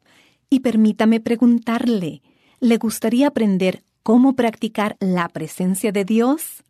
Y 0.50 0.60
permítame 0.60 1.20
preguntarle, 1.20 2.22
¿le 2.60 2.76
gustaría 2.76 3.28
aprender 3.28 3.82
cómo 4.02 4.34
practicar 4.34 4.96
la 5.00 5.28
presencia 5.28 5.92
de 5.92 6.04
Dios? 6.04 6.64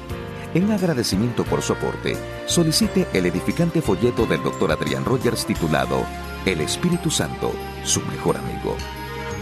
En 0.54 0.72
agradecimiento 0.72 1.43
por 1.43 1.62
su 1.62 1.74
aporte, 1.74 2.15
solicite 2.48 3.06
el 3.13 3.28
edificante 3.28 3.82
folleto 3.82 4.26
del 4.26 4.41
Dr. 4.41 4.72
Adrián 4.72 5.04
Rogers 5.06 5.46
titulado 5.46 6.04
El 6.47 6.62
Espíritu 6.62 7.12
Santo, 7.12 7.51
su 7.83 7.99
mejor 8.03 8.38
amigo. 8.38 8.77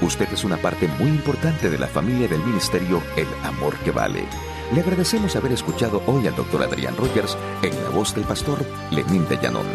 Usted 0.02 0.28
es 0.34 0.44
una 0.44 0.58
parte 0.58 0.88
muy 0.88 1.10
importante 1.10 1.70
de 1.70 1.78
la 1.78 1.86
familia 1.86 2.28
del 2.28 2.44
ministerio 2.44 3.00
El 3.16 3.28
Amor 3.44 3.78
que 3.78 3.92
Vale. 3.92 4.26
Le 4.74 4.82
agradecemos 4.82 5.36
haber 5.36 5.52
escuchado 5.52 6.02
hoy 6.08 6.26
al 6.26 6.36
Dr. 6.36 6.64
Adrián 6.64 6.98
Rogers 6.98 7.38
en 7.62 7.76
la 7.84 7.90
voz 7.90 8.16
del 8.16 8.24
pastor 8.24 8.66
Lenín 8.90 9.30
de 9.30 9.38
Llanón. 9.38 9.68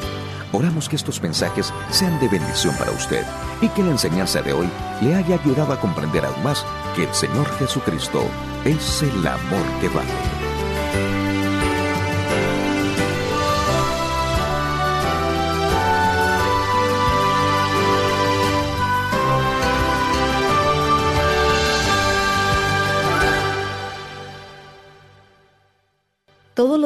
Oramos 0.50 0.88
que 0.88 0.96
estos 0.96 1.22
mensajes 1.22 1.72
sean 1.90 2.18
de 2.18 2.26
bendición 2.26 2.74
para 2.76 2.90
usted 2.90 3.24
y 3.60 3.68
que 3.68 3.84
la 3.84 3.92
enseñanza 3.92 4.42
de 4.42 4.52
hoy 4.52 4.68
le 5.00 5.14
haya 5.14 5.36
ayudado 5.36 5.72
a 5.72 5.80
comprender 5.80 6.24
aún 6.24 6.42
más 6.42 6.66
que 6.96 7.04
el 7.04 7.14
Señor 7.14 7.48
Jesucristo 7.60 8.24
es 8.64 9.02
el 9.02 9.24
amor 9.24 9.64
que 9.80 9.88
vale. 9.90 10.39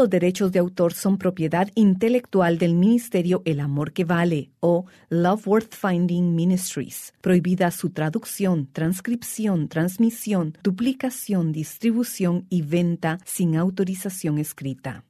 Los 0.04 0.10
derechos 0.10 0.52
de 0.52 0.58
autor 0.58 0.92
son 0.92 1.16
propiedad 1.16 1.70
intelectual 1.74 2.58
del 2.58 2.74
Ministerio 2.74 3.40
El 3.46 3.58
Amor 3.58 3.94
que 3.94 4.04
Vale 4.04 4.50
o 4.60 4.84
Love 5.08 5.46
Worth 5.46 5.74
Finding 5.74 6.34
Ministries. 6.34 7.14
Prohibida 7.22 7.70
su 7.70 7.88
traducción, 7.88 8.68
transcripción, 8.70 9.68
transmisión, 9.68 10.58
duplicación, 10.62 11.52
distribución 11.52 12.44
y 12.50 12.60
venta 12.60 13.18
sin 13.24 13.56
autorización 13.56 14.36
escrita. 14.36 15.04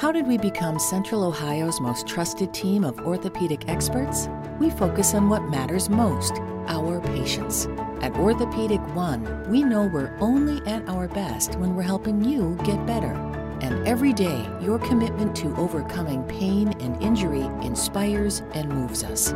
How 0.00 0.12
did 0.12 0.26
we 0.26 0.38
become 0.38 0.78
Central 0.78 1.22
Ohio's 1.24 1.78
most 1.78 2.06
trusted 2.06 2.54
team 2.54 2.84
of 2.84 2.98
orthopedic 3.00 3.68
experts? 3.68 4.30
We 4.58 4.70
focus 4.70 5.12
on 5.12 5.28
what 5.28 5.42
matters 5.50 5.90
most 5.90 6.40
our 6.68 7.02
patients. 7.02 7.68
At 8.00 8.16
Orthopedic 8.16 8.80
One, 8.94 9.26
we 9.50 9.62
know 9.62 9.90
we're 9.92 10.16
only 10.20 10.66
at 10.66 10.88
our 10.88 11.06
best 11.08 11.56
when 11.56 11.74
we're 11.74 11.82
helping 11.82 12.24
you 12.24 12.56
get 12.64 12.86
better. 12.86 13.37
And 13.60 13.86
every 13.86 14.12
day, 14.12 14.48
your 14.60 14.78
commitment 14.78 15.34
to 15.36 15.54
overcoming 15.56 16.22
pain 16.24 16.68
and 16.80 17.02
injury 17.02 17.42
inspires 17.66 18.42
and 18.54 18.68
moves 18.68 19.02
us. 19.02 19.32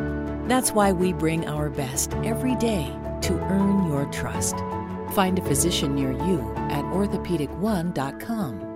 That's 0.48 0.72
why 0.72 0.92
we 0.92 1.12
bring 1.12 1.48
our 1.48 1.70
best 1.70 2.14
every 2.24 2.54
day 2.56 2.94
to 3.22 3.32
earn 3.50 3.86
your 3.86 4.06
trust. 4.06 4.56
Find 5.12 5.38
a 5.38 5.42
physician 5.42 5.94
near 5.94 6.12
you 6.12 6.40
at 6.70 6.84
orthopedic1.com. 6.84 8.68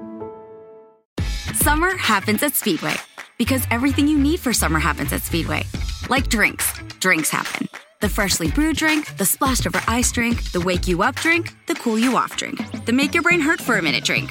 Summer 1.54 1.96
happens 1.96 2.42
at 2.42 2.54
Speedway 2.54 2.94
because 3.38 3.66
everything 3.70 4.06
you 4.06 4.18
need 4.18 4.40
for 4.40 4.52
summer 4.52 4.78
happens 4.78 5.12
at 5.12 5.22
Speedway. 5.22 5.64
Like 6.09 6.28
drinks, 6.28 6.72
drinks 7.00 7.30
happen. 7.30 7.68
The 8.00 8.09
freshly 8.09 8.50
brewed 8.50 8.76
drink, 8.76 9.16
the 9.16 9.24
splashed 9.24 9.66
over 9.66 9.80
ice 9.88 10.12
drink, 10.12 10.52
the 10.52 10.61
wake 10.61 10.87
you 10.87 11.02
up 11.02 11.16
drink, 11.16 11.54
the 11.66 11.74
cool 11.74 11.98
you 11.98 12.16
off 12.16 12.37
drink, 12.37 12.85
the 12.85 12.92
make 12.92 13.14
your 13.14 13.22
brain 13.22 13.40
hurt 13.40 13.61
for 13.61 13.78
a 13.78 13.82
minute 13.82 14.04
drink. 14.04 14.30